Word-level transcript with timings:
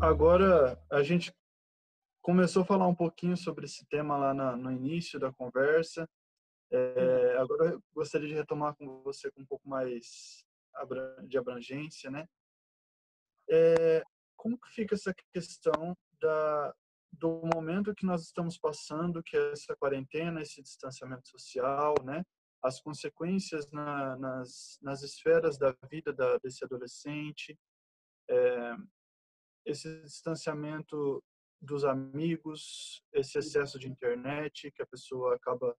Agora 0.00 0.82
a 0.90 1.02
gente 1.02 1.32
começou 2.22 2.62
a 2.62 2.66
falar 2.66 2.86
um 2.86 2.94
pouquinho 2.94 3.36
sobre 3.36 3.66
esse 3.66 3.86
tema 3.86 4.16
lá 4.16 4.32
na, 4.32 4.56
no 4.56 4.70
início 4.70 5.18
da 5.18 5.32
conversa. 5.32 6.08
É, 6.70 7.36
agora 7.38 7.72
eu 7.72 7.82
gostaria 7.94 8.28
de 8.28 8.34
retomar 8.34 8.74
com 8.76 9.02
você 9.02 9.30
com 9.30 9.40
um 9.40 9.46
pouco 9.46 9.68
mais 9.68 10.44
de 11.26 11.36
abrangência, 11.36 12.10
né? 12.10 12.26
É, 13.50 14.02
como 14.36 14.58
que 14.58 14.70
fica 14.70 14.94
essa 14.94 15.14
questão 15.32 15.96
da, 16.20 16.74
do 17.12 17.42
momento 17.54 17.94
que 17.94 18.06
nós 18.06 18.22
estamos 18.22 18.56
passando, 18.58 19.22
que 19.22 19.36
é 19.36 19.52
essa 19.52 19.74
quarentena, 19.76 20.42
esse 20.42 20.62
distanciamento 20.62 21.28
social, 21.28 21.94
né? 22.04 22.24
As 22.62 22.80
consequências 22.80 23.70
na, 23.70 24.16
nas, 24.16 24.78
nas 24.82 25.02
esferas 25.02 25.56
da 25.56 25.74
vida 25.90 26.12
da, 26.12 26.38
desse 26.38 26.64
adolescente, 26.64 27.58
é, 28.28 28.76
esse 29.64 30.02
distanciamento 30.02 31.22
dos 31.60 31.84
amigos, 31.84 33.04
esse 33.12 33.38
excesso 33.38 33.78
de 33.78 33.88
internet, 33.88 34.70
que 34.72 34.82
a 34.82 34.86
pessoa 34.86 35.34
acaba 35.34 35.76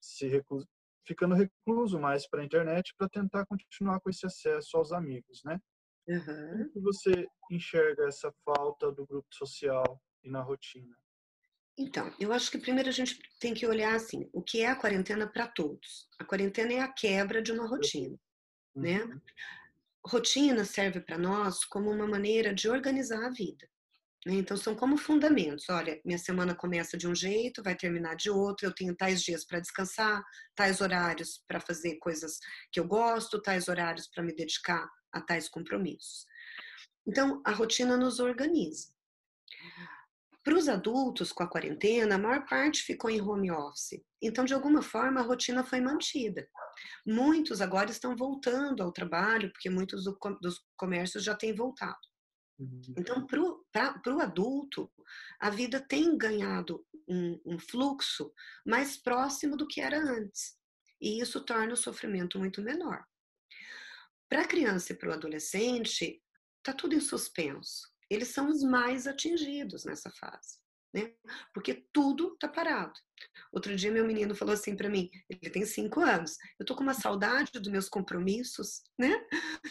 se 0.00 0.28
recluso, 0.28 0.68
ficando 1.06 1.34
recluso 1.34 1.98
mais 1.98 2.28
para 2.28 2.42
a 2.42 2.44
internet 2.44 2.94
para 2.96 3.08
tentar 3.08 3.46
continuar 3.46 4.00
com 4.00 4.10
esse 4.10 4.26
acesso 4.26 4.76
aos 4.76 4.92
amigos, 4.92 5.42
né? 5.44 5.60
Uhum. 6.08 6.70
Como 6.72 6.84
você 6.84 7.26
enxerga 7.50 8.06
essa 8.06 8.32
falta 8.44 8.92
do 8.92 9.06
grupo 9.06 9.26
social 9.32 10.00
e 10.22 10.30
na 10.30 10.42
rotina? 10.42 10.96
Então, 11.78 12.12
eu 12.18 12.32
acho 12.32 12.50
que 12.50 12.58
primeiro 12.58 12.88
a 12.88 12.92
gente 12.92 13.18
tem 13.38 13.52
que 13.52 13.66
olhar 13.66 13.94
assim, 13.94 14.28
o 14.32 14.42
que 14.42 14.62
é 14.62 14.68
a 14.68 14.76
quarentena 14.76 15.26
para 15.26 15.46
todos? 15.46 16.08
A 16.18 16.24
quarentena 16.24 16.72
é 16.72 16.80
a 16.80 16.88
quebra 16.92 17.42
de 17.42 17.52
uma 17.52 17.66
rotina, 17.66 18.18
né? 18.74 19.04
uhum. 19.04 19.20
Rotina 20.06 20.64
serve 20.64 21.00
para 21.00 21.18
nós 21.18 21.64
como 21.64 21.90
uma 21.90 22.06
maneira 22.06 22.54
de 22.54 22.68
organizar 22.68 23.26
a 23.26 23.30
vida. 23.30 23.68
Né? 24.24 24.34
Então, 24.34 24.56
são 24.56 24.74
como 24.74 24.96
fundamentos. 24.96 25.68
Olha, 25.68 26.00
minha 26.04 26.18
semana 26.18 26.54
começa 26.54 26.96
de 26.96 27.06
um 27.06 27.14
jeito, 27.14 27.62
vai 27.62 27.76
terminar 27.76 28.16
de 28.16 28.30
outro, 28.30 28.66
eu 28.66 28.74
tenho 28.74 28.96
tais 28.96 29.22
dias 29.22 29.44
para 29.44 29.60
descansar, 29.60 30.22
tais 30.54 30.80
horários 30.80 31.42
para 31.46 31.60
fazer 31.60 31.96
coisas 31.96 32.38
que 32.72 32.80
eu 32.80 32.86
gosto, 32.86 33.42
tais 33.42 33.68
horários 33.68 34.08
para 34.08 34.22
me 34.22 34.34
dedicar 34.34 34.88
a 35.12 35.20
tais 35.20 35.48
compromissos. 35.48 36.24
Então, 37.06 37.42
a 37.44 37.52
rotina 37.52 37.96
nos 37.96 38.18
organiza. 38.18 38.95
Para 40.46 40.54
os 40.54 40.68
adultos 40.68 41.32
com 41.32 41.42
a 41.42 41.48
quarentena, 41.48 42.14
a 42.14 42.18
maior 42.18 42.46
parte 42.46 42.84
ficou 42.84 43.10
em 43.10 43.20
home 43.20 43.50
office. 43.50 44.00
Então, 44.22 44.44
de 44.44 44.54
alguma 44.54 44.80
forma, 44.80 45.20
a 45.20 45.24
rotina 45.24 45.64
foi 45.64 45.80
mantida. 45.80 46.48
Muitos 47.04 47.60
agora 47.60 47.90
estão 47.90 48.14
voltando 48.14 48.80
ao 48.80 48.92
trabalho, 48.92 49.50
porque 49.50 49.68
muitos 49.68 50.04
dos 50.40 50.64
comércios 50.76 51.24
já 51.24 51.34
têm 51.34 51.52
voltado. 51.52 51.98
Uhum. 52.60 52.80
Então, 52.96 53.26
para 53.26 54.14
o 54.14 54.20
adulto, 54.20 54.88
a 55.40 55.50
vida 55.50 55.80
tem 55.80 56.16
ganhado 56.16 56.86
um, 57.08 57.40
um, 57.44 57.58
fluxo 57.58 58.32
mais 58.64 58.96
próximo 58.96 59.56
do 59.56 59.66
que 59.66 59.80
era 59.80 59.98
antes. 59.98 60.56
E 61.00 61.20
isso 61.20 61.44
torna 61.44 61.72
o 61.72 61.76
sofrimento 61.76 62.38
muito 62.38 62.62
menor. 62.62 63.04
Para 64.28 64.42
a 64.42 64.46
criança 64.46 64.92
e 64.92 64.96
para 64.96 65.10
o 65.10 65.12
adolescente, 65.12 66.22
está 66.58 66.72
tudo 66.72 66.94
em 66.94 67.00
suspenso. 67.00 67.95
Eles 68.10 68.28
são 68.28 68.48
os 68.48 68.62
mais 68.62 69.06
atingidos 69.06 69.84
nessa 69.84 70.10
fase 70.10 70.58
né? 70.96 71.12
Porque 71.52 71.86
tudo 71.92 72.36
tá 72.38 72.48
parado. 72.48 72.94
Outro 73.52 73.76
dia 73.76 73.92
meu 73.92 74.06
menino 74.06 74.34
falou 74.34 74.54
assim 74.54 74.74
para 74.74 74.88
mim, 74.88 75.10
ele 75.28 75.50
tem 75.50 75.64
cinco 75.64 76.00
anos, 76.00 76.36
eu 76.58 76.64
tô 76.64 76.74
com 76.74 76.82
uma 76.82 76.94
saudade 76.94 77.52
dos 77.52 77.70
meus 77.70 77.88
compromissos, 77.88 78.82
né? 78.98 79.14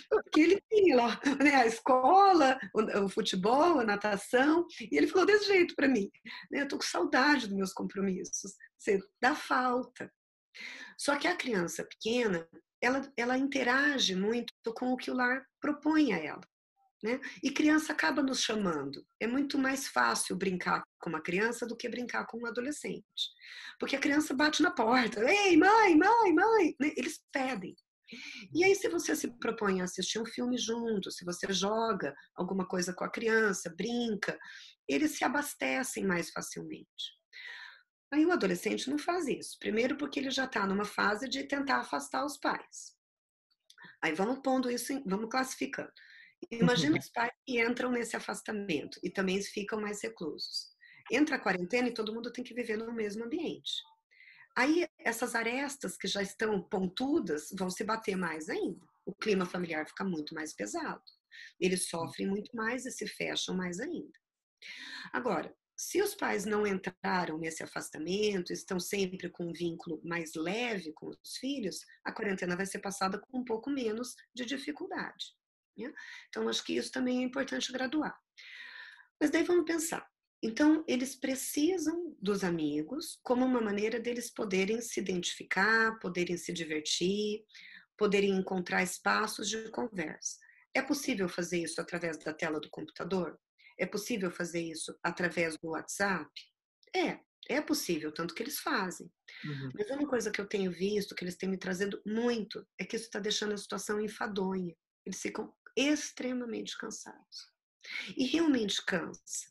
Porque 0.09 0.41
ele 0.41 0.63
tinha 0.71 0.95
lá, 0.95 1.19
né, 1.43 1.55
a 1.55 1.65
escola, 1.65 2.59
o, 2.73 3.05
o, 3.05 3.09
futebol, 3.09 3.79
a 3.79 3.83
natação, 3.83 4.67
e 4.79 4.95
ele 4.95 5.07
falou 5.07 5.25
desse 5.25 5.47
jeito 5.47 5.75
para 5.75 5.87
mim, 5.87 6.09
né? 6.51 6.61
Eu 6.61 6.67
tô 6.67 6.77
com 6.77 6.83
saudade 6.83 7.47
dos 7.47 7.57
meus 7.57 7.73
compromissos. 7.73 8.55
Você 8.77 8.99
dá 9.19 9.35
falta. 9.35 10.11
Só 10.97 11.17
que 11.17 11.27
a 11.27 11.35
criança 11.35 11.83
pequena, 11.83 12.47
ela, 12.81 13.01
ela 13.17 13.37
interage 13.37 14.15
muito 14.15 14.53
com 14.75 14.91
o 14.93 14.97
que 14.97 15.11
o 15.11 15.15
lar 15.15 15.43
propõe 15.59 16.13
a 16.13 16.17
ela. 16.17 16.41
Né? 17.05 17.21
E 17.43 17.51
criança 17.51 17.93
acaba 17.93 18.23
nos 18.23 18.41
chamando. 18.41 19.05
É 19.19 19.27
muito 19.27 19.59
mais 19.59 19.87
fácil 19.87 20.35
brincar 20.35 20.81
com 20.99 21.11
uma 21.11 21.21
criança 21.21 21.67
do 21.67 21.77
que 21.77 21.87
brincar 21.87 22.25
com 22.25 22.39
um 22.39 22.47
adolescente. 22.47 23.05
Porque 23.79 23.95
a 23.95 23.99
criança 23.99 24.33
bate 24.33 24.63
na 24.63 24.71
porta. 24.71 25.23
Ei, 25.23 25.55
mãe, 25.55 25.95
mãe, 25.95 26.33
mãe! 26.33 26.75
Né? 26.79 26.93
Eles 26.97 27.21
pedem. 27.31 27.75
E 28.51 28.63
aí, 28.63 28.73
se 28.73 28.89
você 28.89 29.15
se 29.15 29.27
propõe 29.37 29.81
a 29.81 29.83
assistir 29.83 30.19
um 30.19 30.25
filme 30.25 30.57
junto, 30.57 31.11
se 31.11 31.23
você 31.23 31.53
joga 31.53 32.11
alguma 32.35 32.67
coisa 32.67 32.91
com 32.91 33.03
a 33.03 33.11
criança, 33.11 33.71
brinca, 33.77 34.35
eles 34.89 35.11
se 35.11 35.23
abastecem 35.23 36.07
mais 36.07 36.31
facilmente. 36.31 37.13
Aí 38.11 38.25
o 38.25 38.31
adolescente 38.31 38.89
não 38.89 38.97
faz 38.97 39.27
isso. 39.27 39.57
Primeiro, 39.59 39.95
porque 39.95 40.19
ele 40.19 40.31
já 40.31 40.45
está 40.45 40.65
numa 40.65 40.85
fase 40.85 41.29
de 41.29 41.43
tentar 41.43 41.81
afastar 41.81 42.25
os 42.25 42.35
pais. 42.37 42.95
Aí 44.01 44.13
vamos 44.13 44.39
pondo 44.39 44.71
isso, 44.71 44.91
em, 44.91 45.03
vamos 45.05 45.29
classificando. 45.29 45.91
Imagina 46.51 46.97
os 46.97 47.09
pais 47.09 47.31
que 47.45 47.61
entram 47.61 47.91
nesse 47.91 48.15
afastamento 48.15 48.99
e 49.03 49.09
também 49.09 49.41
ficam 49.41 49.79
mais 49.79 50.01
reclusos. 50.01 50.69
Entra 51.11 51.35
a 51.35 51.39
quarentena 51.39 51.87
e 51.87 51.93
todo 51.93 52.13
mundo 52.13 52.31
tem 52.31 52.43
que 52.43 52.53
viver 52.53 52.77
no 52.77 52.93
mesmo 52.93 53.25
ambiente. 53.25 53.73
Aí 54.57 54.87
essas 54.99 55.35
arestas 55.35 55.97
que 55.97 56.07
já 56.07 56.21
estão 56.21 56.61
pontudas 56.61 57.49
vão 57.57 57.69
se 57.69 57.83
bater 57.83 58.15
mais 58.15 58.49
ainda. 58.49 58.85
O 59.05 59.13
clima 59.13 59.45
familiar 59.45 59.87
fica 59.87 60.03
muito 60.03 60.33
mais 60.33 60.53
pesado. 60.53 61.03
Eles 61.59 61.89
sofrem 61.89 62.27
muito 62.27 62.55
mais 62.55 62.85
e 62.85 62.91
se 62.91 63.05
fecham 63.05 63.55
mais 63.55 63.79
ainda. 63.79 64.17
Agora, 65.11 65.53
se 65.77 66.01
os 66.01 66.15
pais 66.15 66.45
não 66.45 66.65
entraram 66.65 67.37
nesse 67.37 67.61
afastamento, 67.61 68.53
estão 68.53 68.79
sempre 68.79 69.29
com 69.29 69.47
um 69.49 69.53
vínculo 69.53 69.99
mais 70.05 70.33
leve 70.33 70.93
com 70.93 71.07
os 71.07 71.37
filhos, 71.37 71.81
a 72.05 72.13
quarentena 72.13 72.55
vai 72.55 72.65
ser 72.65 72.79
passada 72.79 73.19
com 73.19 73.39
um 73.39 73.43
pouco 73.43 73.69
menos 73.69 74.15
de 74.33 74.45
dificuldade. 74.45 75.35
Né? 75.77 75.91
Então, 76.29 76.47
acho 76.47 76.63
que 76.63 76.73
isso 76.73 76.91
também 76.91 77.19
é 77.19 77.23
importante 77.23 77.71
graduar. 77.71 78.17
Mas 79.19 79.29
daí 79.29 79.43
vamos 79.43 79.65
pensar. 79.65 80.05
Então, 80.43 80.83
eles 80.87 81.15
precisam 81.15 82.15
dos 82.21 82.43
amigos 82.43 83.19
como 83.23 83.45
uma 83.45 83.61
maneira 83.61 83.99
deles 83.99 84.31
poderem 84.31 84.79
se 84.81 84.99
identificar, 84.99 85.97
poderem 85.99 86.37
se 86.37 86.53
divertir, 86.53 87.43
poderem 87.97 88.31
encontrar 88.31 88.83
espaços 88.83 89.49
de 89.49 89.69
conversa. 89.71 90.37
É 90.73 90.81
possível 90.81 91.29
fazer 91.29 91.63
isso 91.63 91.79
através 91.79 92.17
da 92.17 92.33
tela 92.33 92.59
do 92.59 92.69
computador? 92.69 93.39
É 93.79 93.85
possível 93.85 94.29
fazer 94.29 94.61
isso 94.61 94.95
através 95.01 95.57
do 95.57 95.69
WhatsApp? 95.69 96.29
É, 96.95 97.19
é 97.49 97.61
possível, 97.61 98.11
tanto 98.11 98.33
que 98.33 98.43
eles 98.43 98.59
fazem. 98.59 99.11
Uhum. 99.43 99.71
Mas 99.73 99.89
uma 99.89 100.07
coisa 100.07 100.31
que 100.31 100.39
eu 100.39 100.47
tenho 100.47 100.71
visto, 100.71 101.15
que 101.15 101.23
eles 101.23 101.37
têm 101.37 101.49
me 101.49 101.57
trazendo 101.57 102.01
muito, 102.05 102.65
é 102.79 102.85
que 102.85 102.95
isso 102.95 103.05
está 103.05 103.19
deixando 103.19 103.53
a 103.53 103.57
situação 103.57 103.99
enfadonha. 103.99 104.75
Eles 105.05 105.21
ficam 105.21 105.53
extremamente 105.75 106.77
cansados. 106.77 107.51
E 108.15 108.25
realmente 108.25 108.83
cansa. 108.85 109.47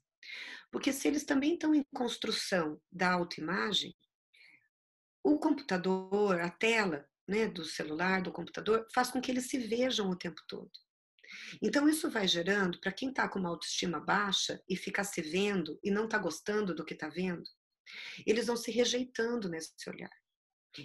Porque 0.71 0.93
se 0.93 1.07
eles 1.07 1.25
também 1.25 1.55
estão 1.55 1.75
em 1.75 1.85
construção 1.95 2.81
da 2.91 3.13
autoimagem, 3.13 3.97
o 5.23 5.39
computador, 5.39 6.41
a 6.41 6.51
tela 6.51 7.09
né, 7.27 7.47
do 7.47 7.65
celular, 7.65 8.23
do 8.23 8.33
computador, 8.33 8.87
faz 8.93 9.11
com 9.11 9.21
que 9.21 9.31
eles 9.31 9.49
se 9.49 9.59
vejam 9.59 10.11
o 10.11 10.17
tempo 10.17 10.41
todo. 10.49 10.71
Então, 11.63 11.89
isso 11.89 12.11
vai 12.11 12.29
gerando, 12.29 12.79
para 12.81 12.93
quem 12.93 13.09
está 13.09 13.29
com 13.29 13.39
uma 13.39 13.49
autoestima 13.49 13.99
baixa 13.99 14.63
e 14.69 14.77
ficar 14.77 15.05
se 15.05 15.23
vendo 15.23 15.79
e 15.83 15.91
não 15.91 16.05
está 16.05 16.19
gostando 16.19 16.75
do 16.75 16.85
que 16.85 16.95
está 16.95 17.09
vendo, 17.09 17.45
eles 18.27 18.47
vão 18.47 18.57
se 18.57 18.71
rejeitando 18.71 19.49
nesse 19.49 19.73
olhar. 19.89 20.11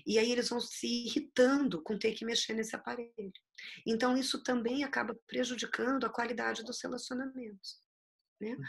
E 0.06 0.18
aí 0.20 0.32
eles 0.32 0.50
vão 0.50 0.60
se 0.60 0.88
irritando 1.06 1.82
com 1.82 1.98
ter 1.98 2.14
que 2.14 2.26
mexer 2.26 2.54
nesse 2.54 2.76
aparelho. 2.76 3.34
Então 3.86 4.18
isso 4.18 4.44
também 4.44 4.84
acaba 4.84 5.16
prejudicando 5.28 6.06
a 6.06 6.10
qualidade 6.10 6.64
dos 6.64 6.82
relacionamentos. 6.82 7.82
Né? 8.40 8.52
Uhum. 8.52 8.66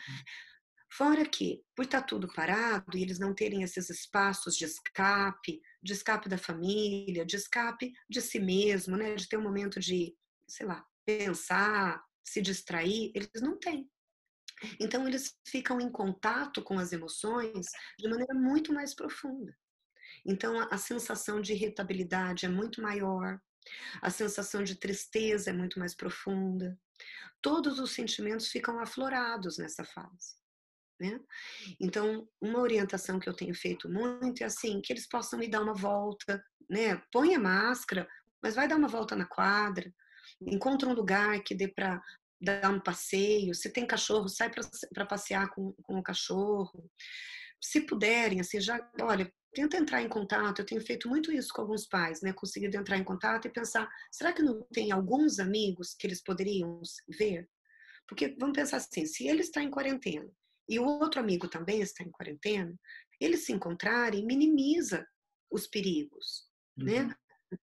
Fora 0.93 1.25
que, 1.25 1.62
por 1.76 1.84
estar 1.84 2.00
tá 2.00 2.06
tudo 2.06 2.32
parado 2.32 2.96
e 2.96 3.02
eles 3.02 3.19
não 3.19 3.32
terem 3.32 3.62
esses 3.62 3.88
espaços 3.90 4.56
de 4.56 4.64
escape, 4.64 5.61
de 5.81 5.93
escape 5.93 6.28
da 6.28 6.37
família, 6.37 7.25
de 7.25 7.37
escape 7.37 7.93
de 8.08 8.20
si 8.20 8.40
mesmo, 8.40 8.96
né? 8.96 9.14
de 9.14 9.28
ter 9.28 9.37
um 9.37 9.43
momento 9.43 9.78
de, 9.78 10.17
sei 10.49 10.67
lá, 10.67 10.84
pensar, 11.06 12.02
se 12.25 12.43
distrair, 12.43 13.12
eles 13.14 13.40
não 13.40 13.56
têm. 13.58 13.88
Então, 14.78 15.06
eles 15.06 15.38
ficam 15.46 15.81
em 15.81 15.90
contato 15.90 16.62
com 16.62 16.78
as 16.78 16.93
emoções 16.93 17.67
de 17.99 18.08
maneira 18.08 18.34
muito 18.34 18.72
mais 18.72 18.94
profunda. 18.94 19.56
Então, 20.26 20.58
a, 20.70 20.76
sensação 20.76 21.40
de 21.40 21.52
irritabilidade 21.52 22.46
é 22.46 22.49
muito 22.49 22.82
maior, 22.82 23.40
a 24.00 24.11
sensação 24.11 24.62
de 24.62 24.75
tristeza 24.75 25.50
é 25.50 25.52
muito 25.52 25.78
mais 25.78 25.94
profunda. 25.94 26.78
Todos 27.43 27.78
os 27.78 27.93
sentimentos 27.93 28.49
ficam 28.49 28.78
aflorados 28.81 29.58
nessa 29.58 29.84
fase. 29.84 30.40
Né? 31.00 31.19
Então, 31.81 32.28
uma 32.40 32.61
orientação 32.61 33.19
que 33.19 33.28
eu 33.28 33.34
tenho 33.34 33.55
feito 33.55 33.88
muito 33.88 34.43
é 34.43 34.46
assim, 34.46 34.81
que 34.82 34.93
eles 34.93 35.08
possam 35.08 35.38
me 35.38 35.49
dar 35.49 35.62
uma 35.62 35.75
volta, 35.75 36.44
né? 36.69 37.02
Põe 37.11 37.34
a 37.34 37.40
máscara, 37.40 38.06
mas 38.43 38.55
vai 38.55 38.69
dar 38.69 38.76
uma 38.76 38.88
volta 38.88 39.17
na 39.17 39.25
quadra, 39.25 39.90
encontra 40.43 40.88
um 40.88 40.93
lugar 40.93 41.43
que 41.43 41.55
dê 41.55 41.69
para 41.69 42.02
dar 42.40 42.70
um 42.70 42.81
passeio. 42.81 43.55
Se 43.55 43.70
tem 43.70 43.87
cachorro, 43.87 44.28
sai 44.28 44.50
para 44.94 45.06
passear 45.06 45.49
com, 45.50 45.72
com 45.82 45.99
o 45.99 46.02
cachorro. 46.02 46.90
Se 47.62 47.82
puderem, 47.82 48.40
assim, 48.40 48.61
já, 48.61 48.78
olha, 49.00 49.31
tenta 49.52 49.76
entrar 49.76 50.02
em 50.02 50.08
contato. 50.08 50.61
Eu 50.61 50.67
tenho 50.67 50.81
feito 50.81 51.08
muito 51.08 51.32
isso 51.32 51.52
com 51.52 51.62
alguns 51.62 51.87
pais, 51.87 52.20
né? 52.23 52.32
Conseguido 52.32 52.76
entrar 52.76 52.97
em 52.97 53.05
contato 53.05 53.47
e 53.47 53.52
pensar: 53.52 53.88
será 54.11 54.32
que 54.32 54.43
não 54.43 54.62
tem 54.73 54.93
alguns 54.93 55.38
amigos 55.38 55.94
que 55.94 56.06
eles 56.06 56.23
poderiam 56.23 56.81
ver? 57.08 57.49
Porque 58.08 58.37
vamos 58.38 58.56
pensar 58.56 58.79
assim: 58.79 59.06
se 59.06 59.26
ele 59.29 59.41
está 59.41 59.62
em 59.62 59.70
quarentena 59.70 60.31
e 60.69 60.79
o 60.79 60.85
outro 60.85 61.20
amigo 61.20 61.49
também 61.49 61.81
está 61.81 62.05
em 62.05 62.11
quarentena, 62.11 62.75
eles 63.20 63.44
se 63.44 63.52
encontrarem 63.52 64.25
minimiza 64.25 65.06
os 65.50 65.67
perigos, 65.67 66.49
né? 66.76 67.03
uhum. 67.03 67.08
né? 67.08 67.14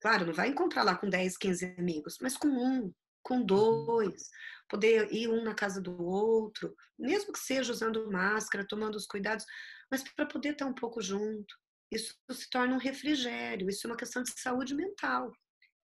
Claro, 0.01 0.25
não 0.25 0.33
vai 0.33 0.49
encontrar 0.49 0.83
lá 0.83 0.97
com 0.97 1.09
10, 1.09 1.37
15 1.37 1.75
amigos, 1.77 2.17
mas 2.21 2.35
com 2.35 2.49
um, 2.49 2.93
com 3.23 3.41
dois, 3.41 4.29
poder 4.69 5.11
ir 5.13 5.29
um 5.29 5.43
na 5.43 5.55
casa 5.55 5.81
do 5.81 6.01
outro, 6.03 6.75
mesmo 6.99 7.31
que 7.31 7.39
seja 7.39 7.71
usando 7.71 8.11
máscara, 8.11 8.67
tomando 8.67 8.95
os 8.95 9.07
cuidados, 9.07 9.45
mas 9.89 10.03
para 10.03 10.25
poder 10.25 10.51
estar 10.51 10.65
um 10.65 10.73
pouco 10.73 11.01
junto. 11.01 11.55
Isso 11.91 12.15
se 12.31 12.49
torna 12.49 12.75
um 12.75 12.79
refrigério, 12.79 13.69
isso 13.69 13.87
é 13.87 13.89
uma 13.89 13.97
questão 13.97 14.21
de 14.21 14.31
saúde 14.39 14.75
mental. 14.75 15.31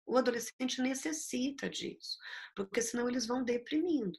O 0.07 0.17
adolescente 0.17 0.81
necessita 0.81 1.69
disso, 1.69 2.17
porque 2.57 2.81
senão 2.81 3.09
eles 3.09 3.27
vão 3.27 3.45
deprimindo. 3.45 4.19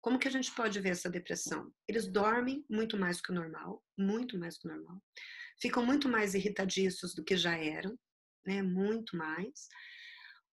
Como 0.00 0.18
que 0.18 0.26
a 0.26 0.30
gente 0.30 0.52
pode 0.52 0.80
ver 0.80 0.90
essa 0.90 1.08
depressão? 1.08 1.72
Eles 1.88 2.10
dormem 2.10 2.64
muito 2.68 2.98
mais 2.98 3.20
que 3.20 3.30
o 3.30 3.34
normal, 3.34 3.82
muito 3.96 4.36
mais 4.36 4.58
que 4.58 4.66
o 4.66 4.70
normal. 4.70 5.00
Ficam 5.60 5.86
muito 5.86 6.08
mais 6.08 6.34
irritadiços 6.34 7.14
do 7.14 7.22
que 7.22 7.36
já 7.36 7.56
eram, 7.56 7.96
né? 8.44 8.62
Muito 8.62 9.16
mais. 9.16 9.68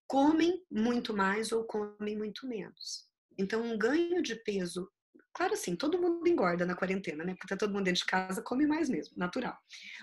Comem 0.07 0.63
muito 0.69 1.15
mais 1.15 1.51
ou 1.51 1.65
comem 1.65 2.15
muito 2.15 2.48
menos. 2.48 3.10
Então, 3.39 3.63
um 3.63 3.77
ganho 3.77 4.22
de 4.22 4.36
peso 4.36 4.88
Claro, 5.33 5.53
assim, 5.53 5.75
todo 5.75 6.01
mundo 6.01 6.27
engorda 6.27 6.65
na 6.65 6.75
quarentena, 6.75 7.23
né? 7.23 7.33
Porque 7.33 7.47
tá 7.47 7.57
todo 7.57 7.73
mundo 7.73 7.85
dentro 7.85 8.01
de 8.01 8.07
casa, 8.07 8.41
come 8.41 8.65
mais 8.65 8.89
mesmo, 8.89 9.15
natural. 9.17 9.57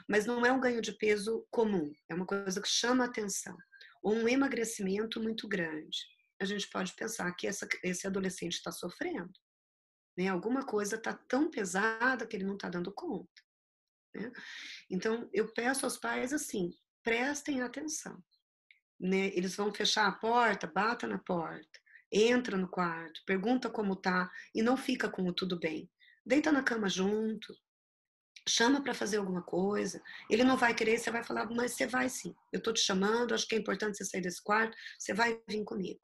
Mas 0.08 0.25
não 0.25 0.46
é 0.46 0.52
um 0.52 0.61
ganho 0.61 0.81
de 0.81 0.93
peso 0.93 1.46
comum, 1.50 1.93
é 2.08 2.14
uma 2.14 2.26
coisa 2.26 2.61
que 2.61 2.69
chama 2.69 3.05
atenção. 3.05 3.56
Ou 4.02 4.14
um 4.14 4.28
emagrecimento 4.28 5.20
muito 5.20 5.49
grande. 5.49 5.99
A 6.40 6.44
gente 6.44 6.69
pode 6.70 6.94
pensar 6.94 7.31
que 7.32 7.46
essa, 7.46 7.67
esse 7.82 8.06
adolescente 8.06 8.55
está 8.55 8.70
sofrendo. 8.70 9.32
Né? 10.17 10.28
Alguma 10.28 10.64
coisa 10.64 10.96
está 10.96 11.12
tão 11.12 11.50
pesada 11.50 12.26
que 12.26 12.37
ele 12.37 12.44
não 12.44 12.55
está 12.55 12.69
dando 12.69 12.93
conta. 12.93 13.43
Né? 14.14 14.31
Então, 14.88 15.28
eu 15.32 15.52
peço 15.52 15.84
aos 15.84 15.96
pais 15.96 16.32
assim: 16.32 16.70
prestem 17.02 17.62
atenção. 17.62 18.23
Né? 18.99 19.26
Eles 19.34 19.56
vão 19.56 19.75
fechar 19.75 20.06
a 20.06 20.12
porta, 20.12 20.67
bata 20.67 21.06
na 21.06 21.19
porta 21.19 21.86
entra 22.11 22.56
no 22.56 22.69
quarto, 22.69 23.23
pergunta 23.26 23.69
como 23.69 23.97
tá 23.97 24.31
e 24.55 24.62
não 24.62 24.76
fica 24.76 25.08
com 25.08 25.23
o 25.23 25.32
tudo 25.32 25.58
bem. 25.58 25.91
Deita 26.25 26.50
na 26.50 26.62
cama 26.62 26.88
junto, 26.88 27.55
chama 28.49 28.82
para 28.82 28.94
fazer 28.94 29.19
alguma 29.19 29.43
coisa. 29.43 30.03
Ele 30.31 30.44
não 30.44 30.56
vai 30.56 30.75
querer, 30.75 30.99
você 30.99 31.11
vai 31.11 31.23
falar, 31.23 31.47
mas 31.50 31.73
você 31.73 31.87
vai 31.87 32.08
sim. 32.08 32.35
Eu 32.53 32.62
tô 32.62 32.73
te 32.73 32.81
chamando, 32.81 33.35
acho 33.35 33.47
que 33.47 33.55
é 33.55 33.58
importante 33.58 33.97
você 33.97 34.05
sair 34.05 34.20
desse 34.20 34.43
quarto, 34.43 34.76
você 34.99 35.12
vai 35.12 35.41
vir 35.49 35.64
comigo. 35.64 36.00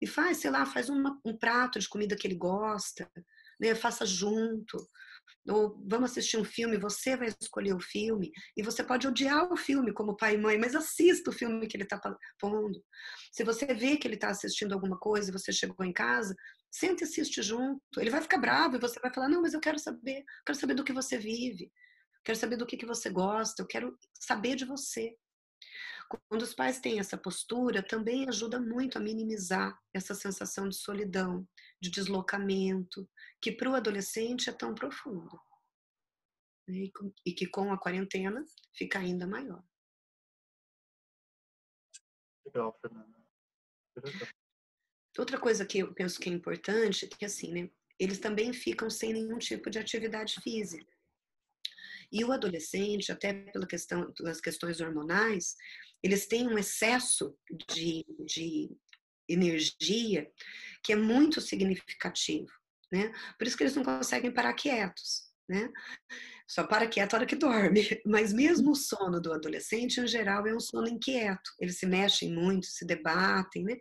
E 0.00 0.06
faz, 0.06 0.38
sei 0.38 0.50
lá, 0.50 0.66
faz 0.66 0.88
uma, 0.88 1.18
um 1.24 1.36
prato 1.36 1.78
de 1.78 1.88
comida 1.88 2.16
que 2.16 2.26
ele 2.26 2.34
gosta, 2.34 3.10
né? 3.58 3.74
Faça 3.74 4.04
junto 4.04 4.86
ou 5.48 5.80
vamos 5.88 6.10
assistir 6.10 6.36
um 6.36 6.44
filme, 6.44 6.76
você 6.76 7.16
vai 7.16 7.28
escolher 7.40 7.74
o 7.74 7.80
filme, 7.80 8.30
e 8.56 8.62
você 8.62 8.82
pode 8.82 9.06
odiar 9.06 9.52
o 9.52 9.56
filme 9.56 9.92
como 9.92 10.16
pai 10.16 10.34
e 10.34 10.38
mãe, 10.38 10.58
mas 10.58 10.74
assista 10.74 11.30
o 11.30 11.32
filme 11.32 11.66
que 11.66 11.76
ele 11.76 11.84
está 11.84 12.00
pondo. 12.38 12.82
Se 13.32 13.44
você 13.44 13.66
vê 13.66 13.96
que 13.96 14.06
ele 14.06 14.14
está 14.14 14.30
assistindo 14.30 14.72
alguma 14.72 14.98
coisa 14.98 15.32
você 15.32 15.52
chegou 15.52 15.84
em 15.84 15.92
casa, 15.92 16.34
sente 16.70 17.02
e 17.02 17.04
assiste 17.04 17.42
junto. 17.42 17.80
Ele 17.98 18.10
vai 18.10 18.22
ficar 18.22 18.38
bravo 18.38 18.76
e 18.76 18.80
você 18.80 18.98
vai 19.00 19.12
falar: 19.12 19.28
Não, 19.28 19.42
mas 19.42 19.54
eu 19.54 19.60
quero 19.60 19.78
saber, 19.78 20.24
quero 20.44 20.58
saber 20.58 20.74
do 20.74 20.84
que 20.84 20.92
você 20.92 21.18
vive, 21.18 21.70
quero 22.24 22.38
saber 22.38 22.56
do 22.56 22.66
que, 22.66 22.76
que 22.76 22.86
você 22.86 23.10
gosta, 23.10 23.62
eu 23.62 23.66
quero 23.66 23.96
saber 24.20 24.56
de 24.56 24.64
você. 24.64 25.14
Quando 26.28 26.42
os 26.42 26.54
pais 26.54 26.78
têm 26.78 27.00
essa 27.00 27.18
postura, 27.18 27.82
também 27.82 28.28
ajuda 28.28 28.60
muito 28.60 28.96
a 28.96 29.00
minimizar 29.00 29.80
essa 29.92 30.14
sensação 30.14 30.68
de 30.68 30.76
solidão, 30.76 31.46
de 31.80 31.90
deslocamento, 31.90 33.08
que 33.40 33.50
para 33.50 33.70
o 33.70 33.74
adolescente 33.74 34.48
é 34.48 34.52
tão 34.52 34.74
profundo. 34.74 35.40
Né, 36.68 36.90
e 37.24 37.32
que 37.32 37.46
com 37.46 37.72
a 37.72 37.78
quarentena 37.78 38.44
fica 38.72 38.98
ainda 38.98 39.26
maior. 39.26 39.64
Legal, 42.44 42.78
Fernanda. 42.80 43.16
Outra 45.18 45.40
coisa 45.40 45.64
que 45.64 45.78
eu 45.78 45.94
penso 45.94 46.20
que 46.20 46.28
é 46.28 46.32
importante 46.32 47.06
é 47.06 47.08
que 47.08 47.24
assim, 47.24 47.52
né, 47.52 47.70
eles 47.98 48.18
também 48.18 48.52
ficam 48.52 48.90
sem 48.90 49.12
nenhum 49.12 49.38
tipo 49.38 49.70
de 49.70 49.78
atividade 49.78 50.40
física. 50.42 50.95
E 52.12 52.24
o 52.24 52.32
adolescente, 52.32 53.12
até 53.12 53.32
pela 53.32 53.66
questão, 53.66 54.12
pelas 54.12 54.40
questões 54.40 54.80
hormonais, 54.80 55.54
eles 56.02 56.26
têm 56.26 56.46
um 56.46 56.58
excesso 56.58 57.36
de, 57.68 58.04
de 58.24 58.70
energia 59.28 60.30
que 60.82 60.92
é 60.92 60.96
muito 60.96 61.40
significativo, 61.40 62.50
né? 62.92 63.12
Por 63.38 63.46
isso 63.46 63.56
que 63.56 63.62
eles 63.64 63.74
não 63.74 63.84
conseguem 63.84 64.32
parar 64.32 64.54
quietos, 64.54 65.22
né? 65.48 65.70
Só 66.46 66.64
para 66.64 66.86
quieto 66.86 67.14
a 67.14 67.16
hora 67.18 67.26
que 67.26 67.36
dorme. 67.36 67.80
Mas 68.06 68.32
mesmo 68.32 68.70
o 68.70 68.76
sono 68.76 69.20
do 69.20 69.32
adolescente, 69.32 70.00
em 70.00 70.06
geral, 70.06 70.46
é 70.46 70.54
um 70.54 70.60
sono 70.60 70.88
inquieto. 70.88 71.50
Eles 71.58 71.78
se 71.78 71.86
mexem 71.86 72.32
muito, 72.32 72.66
se 72.66 72.86
debatem, 72.86 73.64
né? 73.64 73.76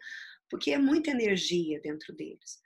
Porque 0.50 0.72
é 0.72 0.78
muita 0.78 1.12
energia 1.12 1.80
dentro 1.82 2.14
deles. 2.16 2.60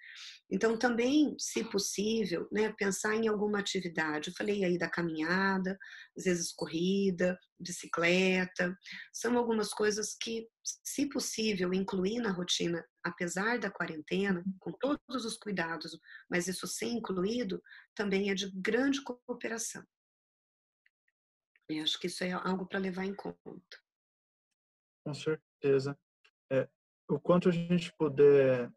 Então, 0.51 0.78
também, 0.78 1.36
se 1.38 1.63
possível, 1.63 2.48
né, 2.51 2.74
pensar 2.74 3.16
em 3.16 3.28
alguma 3.28 3.60
atividade. 3.60 4.30
Eu 4.30 4.36
falei 4.36 4.66
aí 4.66 4.80
da 4.80 4.90
caminhada, 4.90 5.78
às 6.18 6.24
vezes 6.24 6.51
corrida, 6.51 7.38
bicicleta. 7.60 8.75
São 9.13 9.38
algumas 9.38 9.72
coisas 9.72 10.16
que, 10.19 10.48
se 10.84 11.07
possível, 11.07 11.72
incluir 11.72 12.19
na 12.19 12.31
rotina, 12.31 12.84
apesar 13.04 13.60
da 13.60 13.69
quarentena, 13.69 14.44
com 14.60 14.72
todos 14.72 15.24
os 15.24 15.38
cuidados, 15.38 15.98
mas 16.30 16.48
isso 16.48 16.66
sem 16.66 16.98
incluído, 16.98 17.62
também 17.94 18.31
é 18.31 18.34
de 18.34 18.51
grande 18.60 19.04
cooperação. 19.04 19.84
Eu 21.69 21.84
acho 21.84 22.00
que 22.00 22.07
isso 22.07 22.24
é 22.24 22.31
algo 22.31 22.66
para 22.66 22.80
levar 22.80 23.06
em 23.06 23.13
conta. 23.13 23.78
Com 25.06 25.13
certeza. 25.13 25.96
É, 26.51 26.68
o 27.07 27.19
quanto 27.19 27.50
a 27.50 27.51
gente 27.51 27.94
puder 27.94 28.72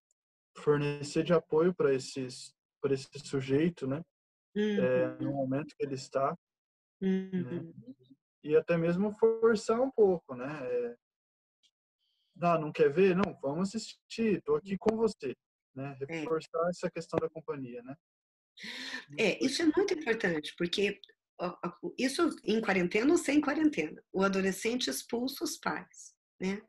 fornecer 0.59 1.23
de 1.23 1.33
apoio 1.33 1.75
para 1.75 1.95
esses 1.95 2.55
para 2.81 2.95
esse 2.95 3.09
sujeito, 3.25 3.87
né? 3.87 4.03
Uhum. 4.57 4.85
É, 4.85 5.17
no 5.21 5.33
momento 5.33 5.75
que 5.77 5.85
ele 5.85 5.95
está, 5.95 6.37
né? 7.01 7.31
uhum. 7.33 7.73
né? 7.77 7.95
e 8.43 8.57
até 8.57 8.77
mesmo 8.77 9.17
forçar 9.19 9.81
um 9.81 9.91
pouco, 9.91 10.35
né? 10.35 10.49
É, 10.63 10.97
ah, 12.41 12.59
não 12.59 12.73
quer 12.73 12.93
ver? 12.93 13.15
Não, 13.15 13.39
vamos 13.41 13.69
assistir. 13.69 14.39
Estou 14.39 14.57
aqui 14.57 14.77
com 14.77 14.97
você, 14.97 15.35
né? 15.75 15.97
É. 16.09 16.21
Reforçar 16.21 16.67
é. 16.67 16.71
essa 16.71 16.91
questão 16.91 17.19
da 17.21 17.31
companhia, 17.31 17.83
né? 17.83 17.95
É, 19.19 19.43
isso 19.45 19.63
é 19.63 19.67
muito 19.67 19.95
importante, 19.95 20.55
porque 20.59 21.01
isso 21.99 22.37
em 22.45 22.61
quarentena 22.61 23.11
ou 23.11 23.19
sem 23.19 23.41
quarentena, 23.41 24.03
o 24.13 24.23
adolescente 24.23 24.89
expulsa 24.89 25.45
os 25.45 25.57
pais, 25.57 26.15
né? 26.41 26.61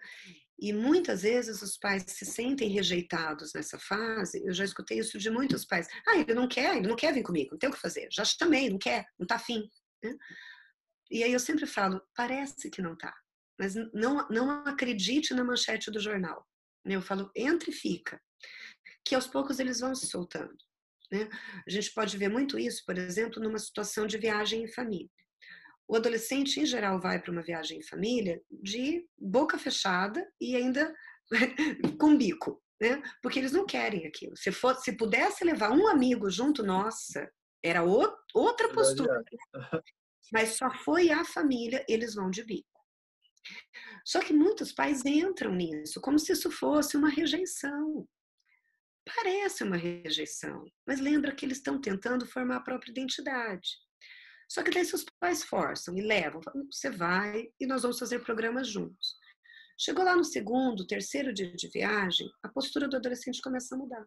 E 0.59 0.71
muitas 0.71 1.23
vezes 1.23 1.61
os 1.61 1.77
pais 1.77 2.03
se 2.07 2.25
sentem 2.25 2.69
rejeitados 2.69 3.51
nessa 3.53 3.77
fase. 3.79 4.41
Eu 4.45 4.53
já 4.53 4.63
escutei 4.63 4.99
isso 4.99 5.17
de 5.17 5.29
muitos 5.29 5.65
pais. 5.65 5.87
Ah, 6.07 6.17
ele 6.17 6.33
não 6.33 6.47
quer, 6.47 6.77
ele 6.77 6.87
não 6.87 6.95
quer 6.95 7.13
vir 7.13 7.23
comigo, 7.23 7.51
não 7.51 7.57
tem 7.57 7.69
o 7.69 7.73
que 7.73 7.79
fazer. 7.79 8.07
Já 8.11 8.23
chamei, 8.23 8.69
não 8.69 8.77
quer, 8.77 9.05
não 9.19 9.25
tá 9.25 9.35
afim. 9.35 9.67
Né? 10.03 10.15
E 11.11 11.23
aí 11.23 11.33
eu 11.33 11.39
sempre 11.39 11.65
falo, 11.65 12.01
parece 12.15 12.69
que 12.69 12.81
não 12.81 12.95
tá. 12.95 13.13
Mas 13.59 13.75
não, 13.93 14.27
não 14.29 14.49
acredite 14.65 15.33
na 15.33 15.43
manchete 15.43 15.91
do 15.91 15.99
jornal. 15.99 16.45
Eu 16.85 17.01
falo, 17.01 17.31
entre 17.35 17.71
e 17.71 17.73
fica. 17.73 18.19
Que 19.05 19.15
aos 19.15 19.27
poucos 19.27 19.59
eles 19.59 19.79
vão 19.79 19.95
se 19.95 20.07
soltando. 20.07 20.55
Né? 21.11 21.29
A 21.65 21.69
gente 21.69 21.93
pode 21.93 22.17
ver 22.17 22.29
muito 22.29 22.57
isso, 22.57 22.83
por 22.85 22.97
exemplo, 22.97 23.41
numa 23.41 23.59
situação 23.59 24.07
de 24.07 24.17
viagem 24.17 24.63
em 24.63 24.71
família. 24.71 25.09
O 25.93 25.95
adolescente, 25.95 26.59
em 26.59 26.65
geral, 26.65 26.99
vai 26.99 27.21
para 27.21 27.31
uma 27.31 27.43
viagem 27.43 27.77
em 27.77 27.83
família 27.83 28.41
de 28.49 29.07
boca 29.15 29.59
fechada 29.59 30.27
e 30.41 30.55
ainda 30.55 30.91
com 32.01 32.17
bico, 32.17 32.59
né? 32.81 32.99
Porque 33.21 33.37
eles 33.37 33.51
não 33.51 33.63
querem 33.63 34.07
aquilo. 34.07 34.35
Se, 34.35 34.51
for, 34.51 34.73
se 34.77 34.97
pudesse 34.97 35.43
levar 35.43 35.69
um 35.69 35.87
amigo 35.87 36.31
junto, 36.31 36.63
nossa, 36.63 37.31
era 37.63 37.85
o, 37.85 38.11
outra 38.33 38.73
postura. 38.73 39.23
Mas 40.33 40.57
só 40.57 40.73
foi 40.83 41.11
a 41.11 41.23
família, 41.23 41.85
eles 41.87 42.15
vão 42.15 42.31
de 42.31 42.43
bico. 42.43 42.67
Só 44.03 44.19
que 44.19 44.33
muitos 44.33 44.71
pais 44.71 45.05
entram 45.05 45.53
nisso 45.53 46.01
como 46.01 46.17
se 46.17 46.31
isso 46.31 46.49
fosse 46.49 46.97
uma 46.97 47.09
rejeição. 47.09 48.07
Parece 49.15 49.63
uma 49.63 49.77
rejeição, 49.77 50.65
mas 50.87 50.99
lembra 50.99 51.35
que 51.35 51.45
eles 51.45 51.57
estão 51.57 51.79
tentando 51.79 52.25
formar 52.25 52.55
a 52.55 52.63
própria 52.63 52.89
identidade. 52.89 53.82
Só 54.53 54.61
que 54.61 54.69
daí 54.69 54.85
seus 54.85 55.03
pais 55.19 55.43
forçam 55.43 55.97
e 55.97 56.01
levam, 56.01 56.39
você 56.71 56.91
vai 56.91 57.51
e 57.59 57.65
nós 57.65 57.81
vamos 57.81 57.97
fazer 57.97 58.19
programas 58.19 58.67
juntos. 58.67 59.15
Chegou 59.75 60.05
lá 60.05 60.15
no 60.15 60.23
segundo, 60.23 60.85
terceiro 60.85 61.33
dia 61.33 61.51
de 61.55 61.67
viagem, 61.69 62.29
a 62.43 62.49
postura 62.49 62.87
do 62.87 62.95
adolescente 62.95 63.41
começa 63.41 63.73
a 63.73 63.77
mudar. 63.79 64.05